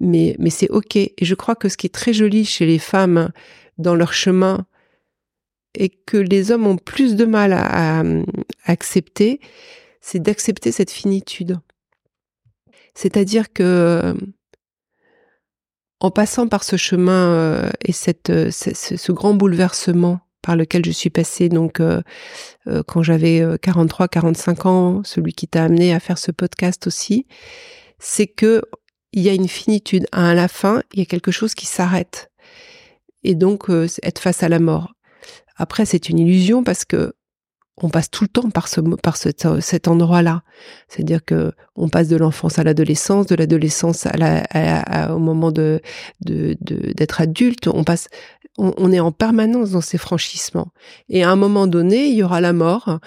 [0.00, 0.96] mais mais c'est ok.
[0.96, 3.30] Et je crois que ce qui est très joli chez les femmes
[3.78, 4.66] dans leur chemin
[5.76, 8.02] et que les hommes ont plus de mal à,
[8.64, 9.40] accepter,
[10.00, 11.58] c'est d'accepter cette finitude.
[12.94, 14.14] C'est-à-dire que
[16.00, 17.92] en passant par ce chemin euh, et
[18.30, 22.02] euh, ce, grand bouleversement par lequel je suis passée, donc euh,
[22.86, 27.26] quand j'avais 43, 45 ans, celui qui t'a amené à faire ce podcast aussi,
[27.98, 28.62] c'est que
[29.12, 30.06] il y a une finitude.
[30.12, 32.30] À la fin, il y a quelque chose qui s'arrête.
[33.24, 33.70] Et donc,
[34.02, 34.95] être face à la mort.
[35.56, 37.14] Après, c'est une illusion parce que
[37.82, 40.42] on passe tout le temps par ce par cet endroit-là.
[40.88, 47.68] C'est-à-dire que on passe de l'enfance à l'adolescence, de l'adolescence à, au moment d'être adulte.
[47.68, 48.08] On passe,
[48.56, 50.68] on, est en permanence dans ces franchissements.
[51.10, 52.98] Et à un moment donné, il y aura la mort.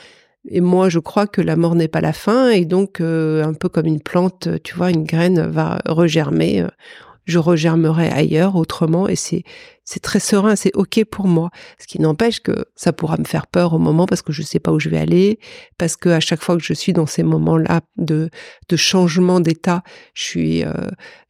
[0.47, 3.53] Et moi, je crois que la mort n'est pas la fin, et donc euh, un
[3.53, 6.65] peu comme une plante, tu vois, une graine va regermer.
[7.29, 9.43] Je regermerai ailleurs, autrement, et c'est
[9.85, 11.49] c'est très serein, c'est ok pour moi.
[11.79, 14.59] Ce qui n'empêche que ça pourra me faire peur au moment parce que je sais
[14.59, 15.39] pas où je vais aller,
[15.77, 18.29] parce que à chaque fois que je suis dans ces moments-là de
[18.69, 20.73] de changement d'état, je suis, euh,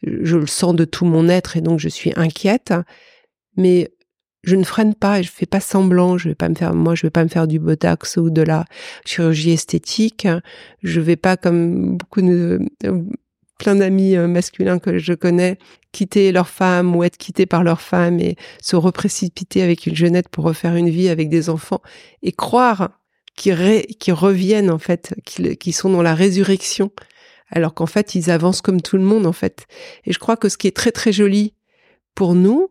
[0.04, 2.74] je le sens de tout mon être et donc je suis inquiète.
[3.58, 3.92] Mais
[4.44, 7.06] je ne freine pas, je fais pas semblant, je vais pas me faire, moi, je
[7.06, 8.66] vais pas me faire du botox ou de la
[9.06, 10.28] chirurgie esthétique.
[10.82, 12.60] Je vais pas comme beaucoup de,
[13.60, 15.60] plein d'amis euh, masculins que je connais
[15.92, 20.30] quitter leur femme ou être quittés par leur femme et se reprécipiter avec une jeunette
[20.30, 21.82] pour refaire une vie avec des enfants
[22.24, 22.90] et croire
[23.36, 26.92] qu'ils reviennent en fait, qu'ils sont dans la résurrection
[27.52, 29.66] alors qu'en fait ils avancent comme tout le monde en fait.
[30.06, 31.54] Et je crois que ce qui est très très joli
[32.16, 32.70] pour nous,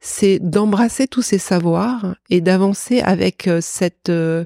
[0.00, 4.44] c'est d'embrasser tous ces savoirs et d'avancer avec euh, cette euh,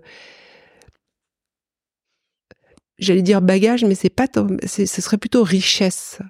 [3.00, 4.26] j'allais dire bagage, mais c'est pas,
[4.66, 6.20] ce serait plutôt richesse.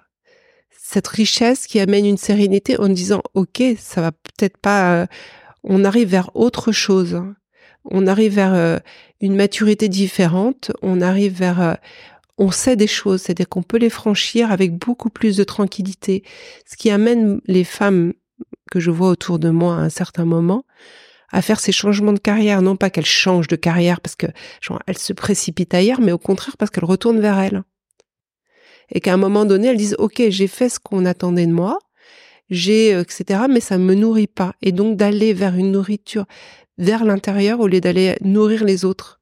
[0.71, 5.07] Cette richesse qui amène une sérénité en disant, ok, ça va peut-être pas, euh,
[5.63, 7.23] on arrive vers autre chose.
[7.85, 8.79] On arrive vers euh,
[9.21, 10.73] une maturité différente.
[10.83, 11.75] On arrive vers, euh,
[12.39, 16.25] on sait des choses, c'est-à-dire qu'on peut les franchir avec beaucoup plus de tranquillité.
[16.67, 18.13] Ce qui amène les femmes
[18.71, 20.65] que je vois autour de moi à un certain moment
[21.31, 24.27] à faire ces changements de carrière, non pas qu'elle change de carrière parce que
[24.61, 27.63] genre, elle se précipite ailleurs, mais au contraire parce qu'elle retourne vers elle.
[28.93, 31.79] Et qu'à un moment donné, elle dise ok, j'ai fait ce qu'on attendait de moi,
[32.49, 33.43] j'ai euh, etc.
[33.49, 34.55] Mais ça me nourrit pas.
[34.63, 36.27] Et donc d'aller vers une nourriture
[36.79, 39.21] vers l'intérieur au lieu d'aller nourrir les autres.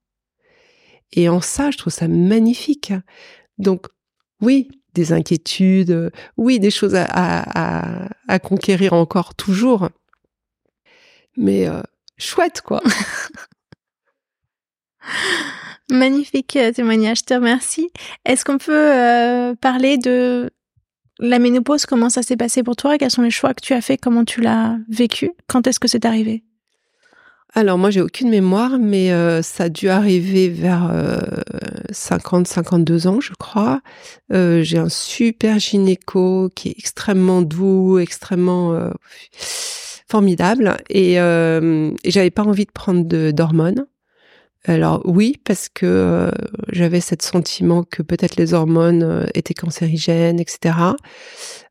[1.13, 2.93] Et en ça, je trouve ça magnifique.
[3.59, 3.87] Donc
[4.41, 9.89] oui, des inquiétudes, oui, des choses à conquérir encore toujours.
[11.37, 11.81] Mais euh,
[12.19, 12.83] chouette, quoi.
[15.91, 17.89] Magnifique euh, témoignage, je te remercie.
[18.27, 20.51] Est-ce qu'on peut euh, parler de
[21.19, 23.81] la ménopause, comment ça s'est passé pour toi, quels sont les choix que tu as
[23.81, 26.45] fait, comment tu l'as vécu, quand est-ce que c'est arrivé?
[27.55, 29.11] Alors moi j'ai aucune mémoire, mais
[29.43, 30.93] ça a dû arriver vers
[31.91, 33.81] 50-52 ans, je crois.
[34.31, 38.93] j'ai un super gynéco qui est extrêmement doux, extrêmement
[40.09, 40.77] formidable.
[40.91, 43.87] Et, euh, j'avais pas envie de prendre d'hormones.
[44.65, 46.31] Alors oui, parce que euh,
[46.73, 50.75] j'avais ce sentiment que peut-être les hormones euh, étaient cancérigènes, etc.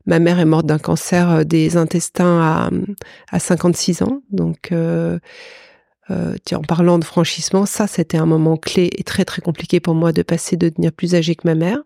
[0.06, 2.70] Ma mère est morte d'un cancer euh, des intestins à,
[3.30, 4.22] à 56 ans.
[4.30, 5.18] Donc, euh,
[6.10, 10.12] en parlant de franchissement, ça, c'était un moment clé et très très compliqué pour moi
[10.12, 11.78] de passer de devenir plus âgée que ma mère.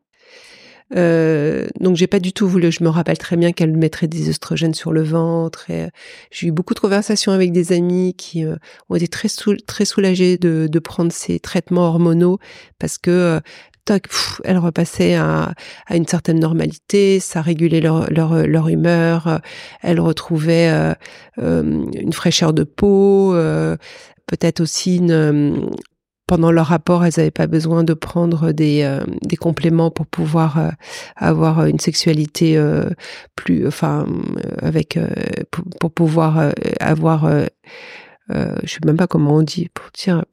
[0.95, 2.70] Euh, donc j'ai pas du tout voulu.
[2.70, 5.70] Je me rappelle très bien qu'elle mettrait des oestrogènes sur le ventre.
[5.70, 5.88] Et euh,
[6.30, 8.57] j'ai eu beaucoup de conversations avec des amis qui euh,
[8.88, 9.28] ont été très
[9.66, 12.38] très soulagés de, prendre ces traitements hormonaux
[12.78, 13.40] parce que
[13.84, 14.09] toc,
[14.45, 15.55] elle repassait à,
[15.86, 19.40] à, une certaine normalité, ça régulait leur, leur, leur humeur,
[19.80, 20.68] elle retrouvait
[21.38, 23.32] une fraîcheur de peau,
[24.26, 25.70] peut-être aussi une,
[26.26, 30.58] pendant leur rapport, elles n'avaient pas besoin de prendre des, euh, des compléments pour pouvoir
[30.58, 30.70] euh,
[31.16, 32.88] avoir une sexualité euh,
[33.36, 34.06] plus, enfin,
[34.60, 34.98] avec
[35.80, 37.28] pour, pouvoir avoir,
[38.28, 40.24] je sais même pas comment on dit pour dire.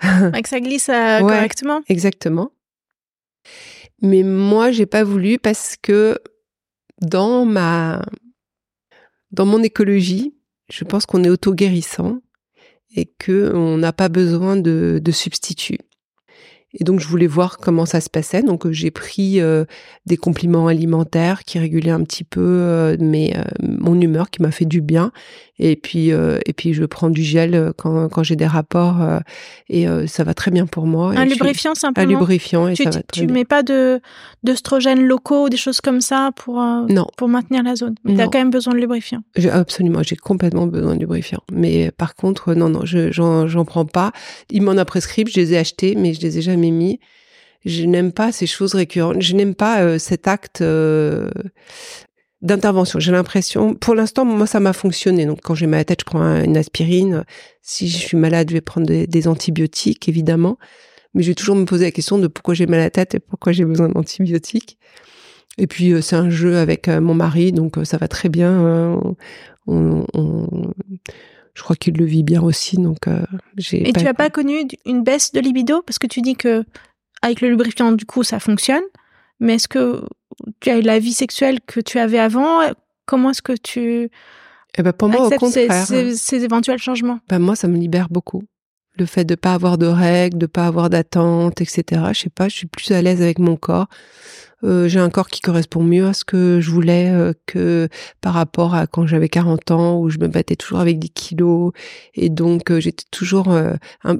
[0.00, 1.82] que ça glisse correctement.
[1.88, 2.50] Exactement.
[4.02, 6.18] Mais moi, j'ai pas voulu parce que
[7.00, 8.02] dans ma,
[9.30, 10.34] dans mon écologie,
[10.70, 12.20] je pense qu'on est auto-guérissant
[12.96, 15.80] et que on n'a pas besoin de, de substituts.
[16.78, 18.42] Et donc, je voulais voir comment ça se passait.
[18.42, 19.64] Donc, euh, j'ai pris euh,
[20.04, 24.66] des compliments alimentaires qui régulaient un petit peu euh, mes, mon humeur, qui m'a fait
[24.66, 25.10] du bien.
[25.58, 28.98] Et puis, et puis, je prends du gel quand, quand j'ai des rapports
[29.70, 31.14] et ça va très bien pour moi.
[31.16, 32.06] Un lubrifiant simplement.
[32.06, 34.02] Un lubrifiant et tu, ça va Tu mets pas de
[34.44, 37.06] d'oestrogènes locaux ou des choses comme ça pour non.
[37.16, 37.94] pour maintenir la zone?
[38.04, 39.22] Mais tu as quand même besoin de lubrifiant.
[39.50, 41.40] Absolument, j'ai complètement besoin de lubrifiant.
[41.50, 44.12] Mais par contre, non, non, je j'en prends pas.
[44.50, 46.65] Il m'en a prescrit, je les ai achetés, mais je les ai jamais
[47.66, 49.20] Je n'aime pas ces choses récurrentes.
[49.20, 51.28] Je n'aime pas euh, cet acte euh,
[52.40, 53.00] d'intervention.
[53.00, 55.26] J'ai l'impression, pour l'instant, moi, ça m'a fonctionné.
[55.26, 57.24] Donc, quand j'ai mal à tête, je prends une aspirine.
[57.62, 60.58] Si je suis malade, je vais prendre des, antibiotiques, évidemment.
[61.14, 63.20] Mais je vais toujours me poser la question de pourquoi j'ai mal à tête et
[63.20, 64.78] pourquoi j'ai besoin d'antibiotiques.
[65.58, 69.00] Et puis, euh, c'est un jeu avec mon mari, donc ça va très bien.
[69.66, 70.06] on,
[71.56, 72.76] je crois qu'il le vit bien aussi.
[72.76, 73.24] Donc, euh,
[73.56, 73.88] j'ai.
[73.88, 75.82] Et tu n'as pas connu une baisse de libido?
[75.82, 76.64] Parce que tu dis que
[77.22, 78.82] avec le lubrifiant, du coup, ça fonctionne.
[79.40, 80.04] Mais est-ce que
[80.60, 82.60] tu as eu la vie sexuelle que tu avais avant?
[83.06, 84.10] Comment est-ce que tu
[84.78, 87.18] eh ben pour moi, au contraire, ces, éventuels changements?
[87.28, 88.42] Ben moi, ça me libère beaucoup.
[88.98, 92.02] Le fait de pas avoir de règles, de pas avoir d'attente, etc.
[92.12, 93.88] Je sais pas, je suis plus à l'aise avec mon corps.
[94.64, 97.88] Euh, j'ai un corps qui correspond mieux à ce que je voulais euh, que
[98.22, 101.72] par rapport à quand j'avais 40 ans où je me battais toujours avec des kilos
[102.14, 103.54] et donc euh, j'étais toujours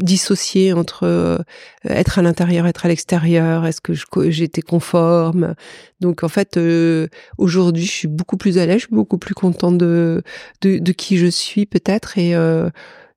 [0.01, 1.45] dissociée entre
[1.85, 3.95] être à l'intérieur, être à l'extérieur, est-ce que
[4.31, 5.55] j'étais conforme.
[6.01, 6.59] Donc en fait
[7.39, 10.23] aujourd'hui je suis beaucoup plus à l'aise, beaucoup plus contente de,
[10.61, 12.35] de, de qui je suis peut-être et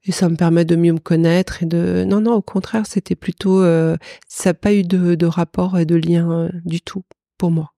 [0.05, 3.15] et ça me permet de mieux me connaître et de non non au contraire c'était
[3.15, 3.97] plutôt euh,
[4.27, 7.03] ça n'a pas eu de, de, rapport et de lien euh, du tout
[7.37, 7.73] pour moi.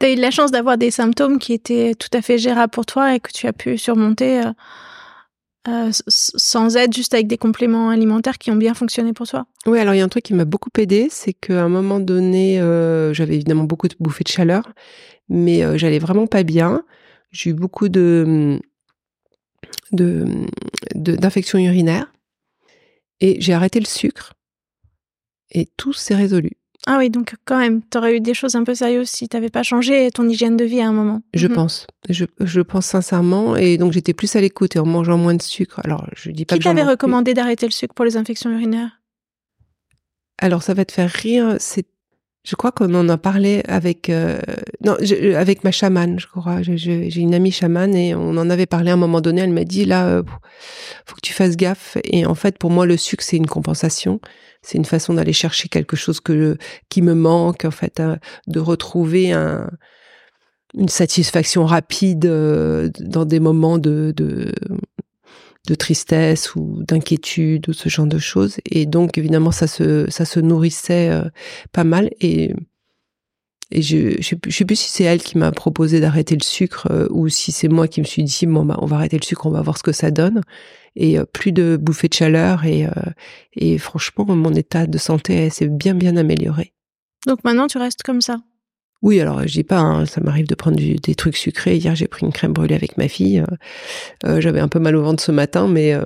[0.00, 2.70] Tu as eu de la chance d'avoir des symptômes qui étaient tout à fait gérables
[2.70, 4.42] pour toi et que tu as pu surmonter
[5.68, 9.46] euh, sans aide, juste avec des compléments alimentaires qui ont bien fonctionné pour toi?
[9.66, 11.98] Oui, alors il y a un truc qui m'a beaucoup aidé, c'est qu'à un moment
[11.98, 12.58] donné,
[13.12, 14.62] j'avais évidemment beaucoup de bouffées de chaleur,
[15.28, 16.84] mais j'allais vraiment pas bien.
[17.32, 18.60] J'ai eu beaucoup de
[19.92, 20.26] de
[20.94, 22.12] d'infection urinaire
[23.20, 24.34] et j'ai arrêté le sucre
[25.50, 26.52] et tout s'est résolu.
[26.88, 29.36] Ah oui, donc quand même, tu aurais eu des choses un peu sérieuses si tu
[29.36, 31.22] n'avais pas changé ton hygiène de vie à un moment.
[31.34, 31.54] Je mhm.
[31.54, 35.34] pense, je, je, pense sincèrement, et donc j'étais plus à l'écoute et en mangeant moins
[35.34, 35.80] de sucre.
[35.82, 39.00] Alors, je dis pas Qui t'avait recommandé d'arrêter le sucre pour les infections urinaires?
[40.38, 41.86] Alors, ça va te faire rire, c'est
[42.46, 44.38] je crois qu'on en a parlé avec euh,
[44.84, 44.96] non
[45.34, 46.62] avec ma chamane, je crois.
[46.62, 49.40] J'ai une amie chamane et on en avait parlé à un moment donné.
[49.40, 50.22] Elle m'a dit là, euh,
[51.06, 51.98] faut que tu fasses gaffe.
[52.04, 54.20] Et en fait, pour moi, le sucre c'est une compensation.
[54.62, 56.56] C'est une façon d'aller chercher quelque chose que
[56.88, 58.14] qui me manque en fait, euh,
[58.46, 59.68] de retrouver un,
[60.74, 62.20] une satisfaction rapide
[63.00, 64.52] dans des moments de, de
[65.66, 68.56] de tristesse ou d'inquiétude ou ce genre de choses.
[68.64, 71.24] Et donc, évidemment, ça se, ça se nourrissait euh,
[71.72, 72.10] pas mal.
[72.20, 72.54] Et,
[73.70, 77.08] et je, je, sais plus si c'est elle qui m'a proposé d'arrêter le sucre euh,
[77.10, 79.46] ou si c'est moi qui me suis dit, bon, bah, on va arrêter le sucre,
[79.46, 80.40] on va voir ce que ça donne.
[80.94, 82.64] Et euh, plus de bouffées de chaleur.
[82.64, 82.86] Et,
[83.54, 86.72] et franchement, mon état de santé s'est bien, bien amélioré.
[87.26, 88.38] Donc maintenant, tu restes comme ça?
[89.02, 91.76] Oui, alors je dis pas, hein, ça m'arrive de prendre des trucs sucrés.
[91.76, 93.40] Hier, j'ai pris une crème brûlée avec ma fille.
[93.40, 93.44] Euh,
[94.26, 96.02] euh, j'avais un peu mal au ventre ce matin, mais euh,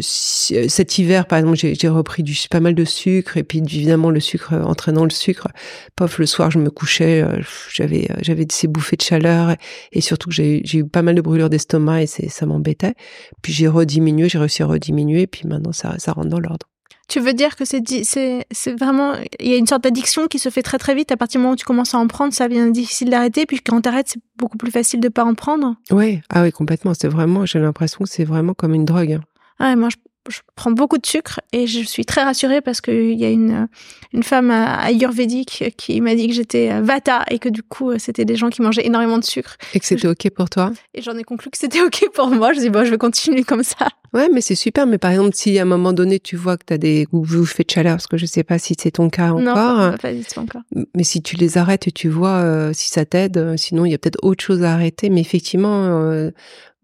[0.00, 4.20] cet hiver, par exemple, j'ai repris du pas mal de sucre et puis évidemment le
[4.20, 5.48] sucre entraînant le sucre.
[5.96, 7.24] Pof, le soir, je me couchais,
[7.72, 9.56] j'avais j'avais ces bouffées de chaleur
[9.92, 12.94] et surtout que j'ai eu pas mal de brûlures d'estomac et ça m'embêtait.
[13.42, 16.66] Puis j'ai rediminué, j'ai réussi à rediminuer, puis maintenant ça ça rentre dans l'ordre.
[17.10, 20.48] Tu veux dire que c'est c'est vraiment il y a une sorte d'addiction qui se
[20.48, 22.48] fait très très vite à partir du moment où tu commences à en prendre, ça
[22.48, 25.74] devient difficile d'arrêter puis quand t'arrêtes, c'est beaucoup plus facile de pas en prendre.
[25.90, 29.20] Oui, ah oui, complètement, c'est vraiment j'ai l'impression que c'est vraiment comme une drogue.
[29.58, 29.96] Ah, moi je
[30.28, 33.68] je prends beaucoup de sucre et je suis très rassurée parce qu'il y a une,
[34.12, 38.36] une femme ayurvédique qui m'a dit que j'étais vata et que du coup c'était des
[38.36, 39.56] gens qui mangeaient énormément de sucre.
[39.74, 40.72] Et que c'était ok pour toi?
[40.94, 42.52] Et j'en ai conclu que c'était ok pour moi.
[42.52, 43.88] Je dis bon, je vais continuer comme ça.
[44.12, 44.86] Ouais, mais c'est super.
[44.86, 47.64] Mais par exemple, si à un moment donné tu vois que tu as des bouffées
[47.64, 49.90] de chaleur, parce que je sais pas si c'est ton cas encore.
[49.92, 50.62] Non, pas du tout encore.
[50.94, 53.92] Mais si tu les arrêtes et tu vois euh, si ça t'aide, euh, sinon il
[53.92, 55.10] y a peut-être autre chose à arrêter.
[55.10, 56.30] Mais effectivement, euh,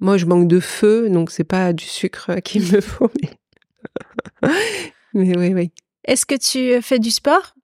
[0.00, 3.10] moi, je manque de feu, donc c'est pas du sucre qu'il me faut.
[5.14, 5.70] Mais, oui, oui.
[6.04, 7.54] Est-ce que tu fais du sport?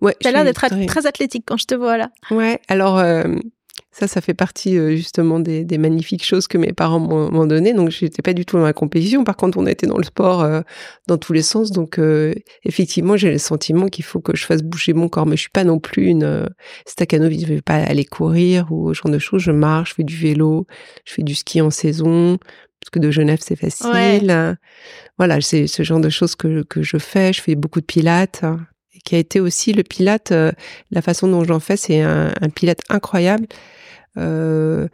[0.00, 0.16] Ouais.
[0.20, 1.06] Tu as l'air d'être très...
[1.06, 2.10] athlétique quand je te vois là.
[2.30, 2.60] Ouais.
[2.68, 3.36] Alors, euh,
[3.94, 7.72] ça, ça fait partie euh, justement des, magnifiques choses que mes parents m'ont donné.
[7.74, 9.22] Donc, j'étais pas du tout dans la compétition.
[9.22, 10.62] Par contre, on était dans le sport euh,
[11.06, 11.70] dans tous les sens.
[11.70, 12.00] Donc,
[12.64, 15.26] effectivement, j'ai le sentiment qu'il faut que je fasse bouger mon corps.
[15.26, 16.48] Mais je suis pas non plus une
[16.86, 17.42] stacanovite.
[17.42, 19.42] Je vais pas aller courir ou ce genre de choses.
[19.42, 20.66] Je marche, je fais du vélo,
[21.04, 22.38] je fais du ski en saison.
[22.80, 24.58] parce que de Genève c'est facile.
[25.18, 27.32] Voilà, c'est ce genre de choses que, que je fais.
[27.32, 28.42] Je fais beaucoup de pilates,
[28.92, 30.32] et qui a été aussi le pilate.
[30.90, 33.46] la façon dont j'en fais, c'est un, un pilate incroyable.
[34.18, 34.88] Euh,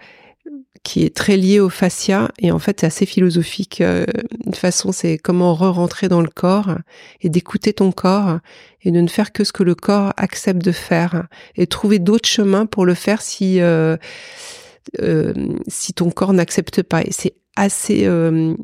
[0.82, 3.80] qui est très lié au fascia et en fait c'est assez philosophique.
[3.80, 4.06] Euh,
[4.46, 6.74] une façon, c'est comment re-rentrer dans le corps
[7.20, 8.38] et d'écouter ton corps
[8.82, 12.28] et de ne faire que ce que le corps accepte de faire et trouver d'autres
[12.28, 13.96] chemins pour le faire si euh,
[15.02, 15.34] euh,
[15.68, 17.02] si ton corps n'accepte pas.
[17.02, 18.08] Et c'est assez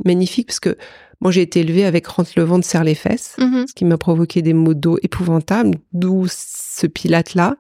[0.05, 0.79] magnifique parce que
[1.21, 3.67] moi j'ai été élevée avec rentre le ventre, serre les fesses, mm-hmm.
[3.69, 7.57] ce qui m'a provoqué des maux d'eau épouvantables, d'où ce pilate là.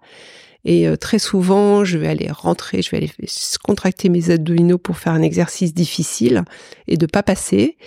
[0.69, 3.13] Et euh, très souvent, je vais aller rentrer, je vais aller
[3.63, 6.43] contracter mes abdominaux pour faire un exercice difficile
[6.89, 7.79] et de pas passer.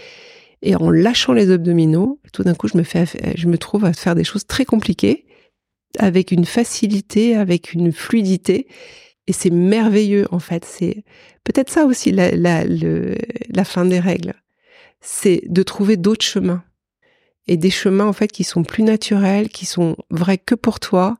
[0.62, 3.04] Et en lâchant les abdominaux, tout d'un coup, je me fais,
[3.36, 5.26] je me trouve à faire des choses très compliquées
[5.98, 8.68] avec une facilité, avec une fluidité.
[9.28, 10.64] Et c'est merveilleux, en fait.
[10.64, 11.04] C'est
[11.44, 14.34] peut-être ça aussi la, la, la fin des règles.
[15.02, 16.64] C'est de trouver d'autres chemins
[17.50, 21.18] et des chemins en fait qui sont plus naturels, qui sont vrais que pour toi.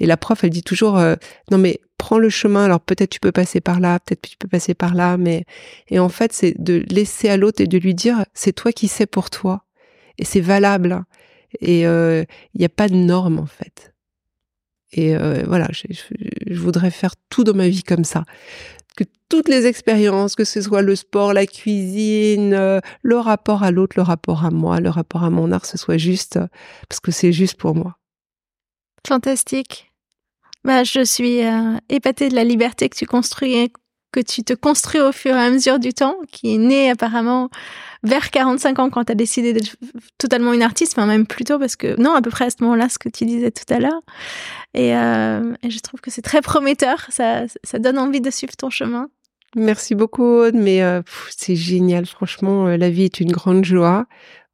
[0.00, 1.14] Et la prof, elle dit toujours euh,
[1.52, 2.64] non mais prends le chemin.
[2.64, 5.44] Alors peut-être tu peux passer par là, peut-être tu peux passer par là, mais
[5.88, 8.88] et en fait c'est de laisser à l'autre et de lui dire c'est toi qui
[8.88, 9.64] sais pour toi
[10.18, 11.04] et c'est valable.
[11.60, 12.24] Et euh,
[12.54, 13.94] il n'y a pas de normes en fait.
[14.90, 15.82] Et euh, voilà, je,
[16.46, 18.24] je, voudrais faire tout dans ma vie comme ça
[18.98, 23.70] que toutes les expériences, que ce soit le sport, la cuisine, euh, le rapport à
[23.70, 26.40] l'autre, le rapport à moi, le rapport à mon art, ce soit juste
[26.88, 27.96] parce que c'est juste pour moi.
[29.06, 29.92] Fantastique.
[30.64, 33.72] Bah, je suis euh, épatée de la liberté que tu construis,
[34.12, 37.50] que tu te construis au fur et à mesure du temps, qui est née apparemment
[38.02, 39.76] vers 45 ans quand tu as décidé d'être
[40.18, 42.56] totalement une artiste, enfin même plus tôt parce que non, à peu près à ce
[42.60, 44.00] moment-là, ce que tu disais tout à l'heure.
[44.74, 48.70] Et, euh, je trouve que c'est très prometteur, ça, ça donne envie de suivre ton
[48.70, 49.08] chemin.
[49.56, 54.06] Merci beaucoup Aude, mais euh, c'est génial, franchement, euh, la vie est une grande joie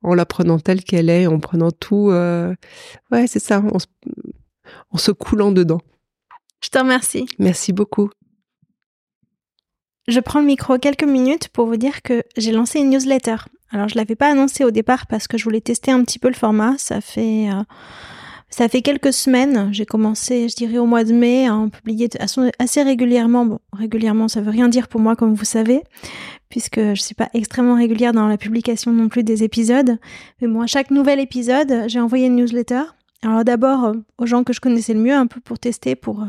[0.03, 3.63] en la prenant telle qu'elle est, en prenant tout, ouais c'est ça,
[4.91, 5.81] en se coulant dedans.
[6.63, 7.27] Je te remercie.
[7.39, 8.11] Merci beaucoup.
[10.07, 13.37] Je prends le micro quelques minutes pour vous dire que j'ai lancé une newsletter.
[13.71, 16.29] Alors je l'avais pas annoncé au départ parce que je voulais tester un petit peu
[16.29, 16.75] le format.
[16.79, 17.63] Ça fait euh,
[18.51, 19.71] ça fait quelques semaines.
[19.73, 22.09] J'ai commencé, je dirais au mois de mai, à en publier
[22.61, 23.47] assez régulièrement.
[23.47, 25.83] Bon, régulièrement, ça veut rien dire pour moi, comme vous savez,
[26.51, 29.99] puisque je suis pas extrêmement régulière dans la publication non plus des épisodes.
[30.41, 32.83] Mais bon, à chaque nouvel épisode, j'ai envoyé une newsletter
[33.25, 36.21] alors d'abord euh, aux gens que je connaissais le mieux, un peu pour tester, pour,
[36.21, 36.27] euh,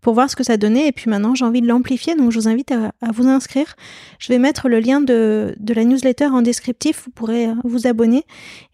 [0.00, 0.88] pour voir ce que ça donnait.
[0.88, 3.76] Et puis maintenant, j'ai envie de l'amplifier, donc je vous invite à, vous inscrire.
[4.18, 7.04] Je vais mettre le lien de, la newsletter en descriptif.
[7.04, 8.24] Vous pourrez euh, vous abonner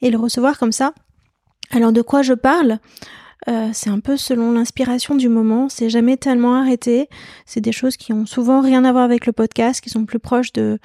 [0.01, 0.93] et le recevoir comme ça.
[1.73, 2.79] Alors de quoi je parle?
[3.73, 7.09] C'est un peu selon l'inspiration du moment, c'est jamais tellement arrêté.
[7.45, 10.19] C'est des choses qui ont souvent rien à voir avec le podcast, qui sont plus
[10.19, 10.79] proches de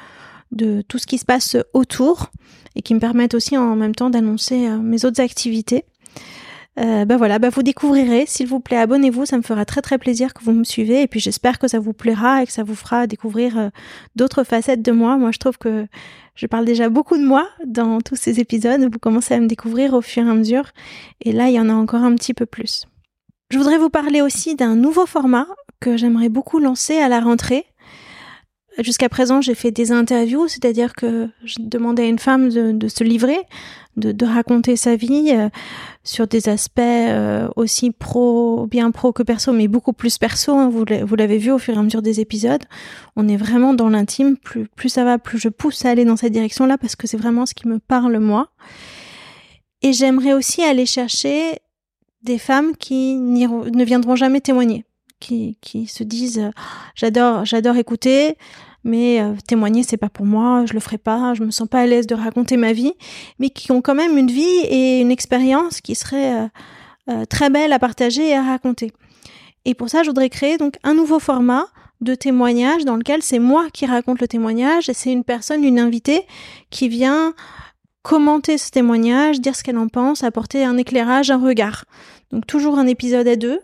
[0.87, 2.29] tout ce qui se passe autour
[2.75, 5.85] et qui me permettent aussi en même temps d'annoncer mes autres activités.
[6.79, 8.25] Euh, bah voilà, bah vous découvrirez.
[8.25, 11.01] S'il vous plaît, abonnez-vous, ça me fera très très plaisir que vous me suivez.
[11.01, 13.69] Et puis j'espère que ça vous plaira et que ça vous fera découvrir euh,
[14.15, 15.17] d'autres facettes de moi.
[15.17, 15.85] Moi, je trouve que
[16.35, 18.81] je parle déjà beaucoup de moi dans tous ces épisodes.
[18.81, 20.71] Vous commencez à me découvrir au fur et à mesure.
[21.21, 22.85] Et là, il y en a encore un petit peu plus.
[23.49, 25.47] Je voudrais vous parler aussi d'un nouveau format
[25.81, 27.65] que j'aimerais beaucoup lancer à la rentrée.
[28.77, 33.03] Jusqu'à présent, j'ai fait des interviews, c'est-à-dire que je demandais à une femme de, se
[33.03, 33.39] livrer,
[33.97, 35.49] de, raconter sa vie euh,
[36.05, 40.53] sur des aspects euh, aussi pro, bien pro que perso, mais beaucoup plus perso.
[40.53, 42.63] Hein, vous l'avez vu au fur et à mesure des épisodes.
[43.17, 44.37] On est vraiment dans l'intime.
[44.37, 47.17] Plus, plus ça va, plus je pousse à aller dans cette direction-là parce que c'est
[47.17, 48.51] vraiment ce qui me parle moi.
[49.81, 51.59] Et j'aimerais aussi aller chercher
[52.23, 54.85] des femmes qui ne viendront jamais témoigner
[55.21, 56.51] qui, se disent
[56.95, 58.35] j'adore j'adore écouter
[58.83, 61.81] mais euh, témoigner c'est pas pour moi, je le ferai pas, je me sens pas
[61.81, 62.93] à l'aise de raconter ma vie,
[63.39, 66.47] mais qui ont quand même une vie et une expérience qui serait euh,
[67.09, 68.91] euh, très belle à partager et à raconter.
[69.65, 71.65] Et pour ça, je voudrais créer donc un nouveau format
[72.01, 75.79] de témoignage dans lequel c'est moi qui raconte le témoignage et c'est une personne, une
[75.79, 76.25] invitée
[76.71, 77.33] qui vient
[78.01, 81.85] commenter ce témoignage, dire ce qu'elle en pense, apporter un éclairage, un regard.
[82.31, 83.59] Donc toujours un épisode à deux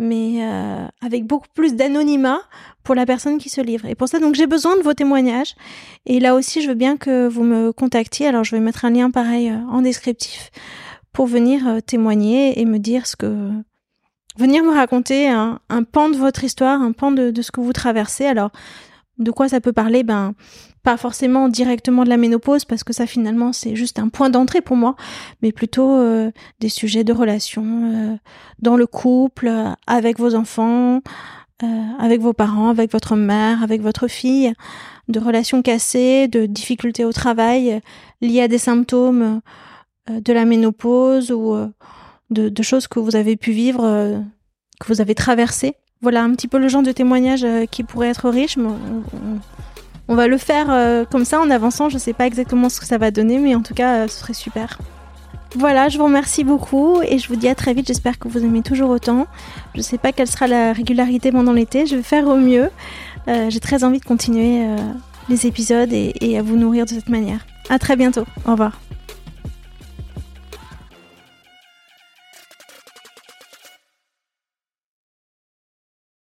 [0.00, 2.40] mais euh, avec beaucoup plus d'anonymat
[2.82, 3.86] pour la personne qui se livre.
[3.86, 5.54] Et pour ça, donc j'ai besoin de vos témoignages.
[6.06, 8.26] Et là aussi, je veux bien que vous me contactiez.
[8.26, 10.50] Alors, je vais mettre un lien pareil euh, en descriptif
[11.12, 13.50] pour venir euh, témoigner et me dire ce que
[14.38, 15.60] venir me raconter un,
[15.92, 18.24] pan de votre histoire, un pan de, de, ce que vous traversez.
[18.24, 18.50] Alors,
[19.18, 20.02] de quoi ça peut parler?
[20.02, 20.32] Ben,
[20.82, 24.60] pas forcément directement de la ménopause parce que ça finalement c'est juste un point d'entrée
[24.60, 24.96] pour moi,
[25.42, 28.16] mais plutôt euh, des sujets de relations euh,
[28.60, 31.00] dans le couple, euh, avec vos enfants,
[31.98, 34.54] avec vos parents, avec votre mère, avec votre fille,
[35.08, 37.82] de relations cassées, de difficultés au travail
[38.22, 39.42] liées à des symptômes
[40.08, 41.54] de la ménopause ou
[42.30, 43.82] de, choses que vous avez pu vivre,
[44.80, 45.74] que vous avez traversées.
[46.00, 48.56] Voilà un petit peu le genre de témoignage qui pourrait être riche.
[48.56, 49.40] Mais on,
[50.14, 51.88] va le faire comme ça en avançant.
[51.88, 54.18] Je ne sais pas exactement ce que ça va donner, mais en tout cas, ce
[54.18, 54.78] serait super.
[55.56, 57.88] Voilà, je vous remercie beaucoup et je vous dis à très vite.
[57.88, 59.26] J'espère que vous aimez toujours autant.
[59.74, 61.86] Je ne sais pas quelle sera la régularité pendant l'été.
[61.86, 62.70] Je vais faire au mieux.
[63.28, 64.76] Euh, j'ai très envie de continuer euh,
[65.28, 67.44] les épisodes et, et à vous nourrir de cette manière.
[67.68, 68.24] À très bientôt.
[68.46, 68.78] Au revoir.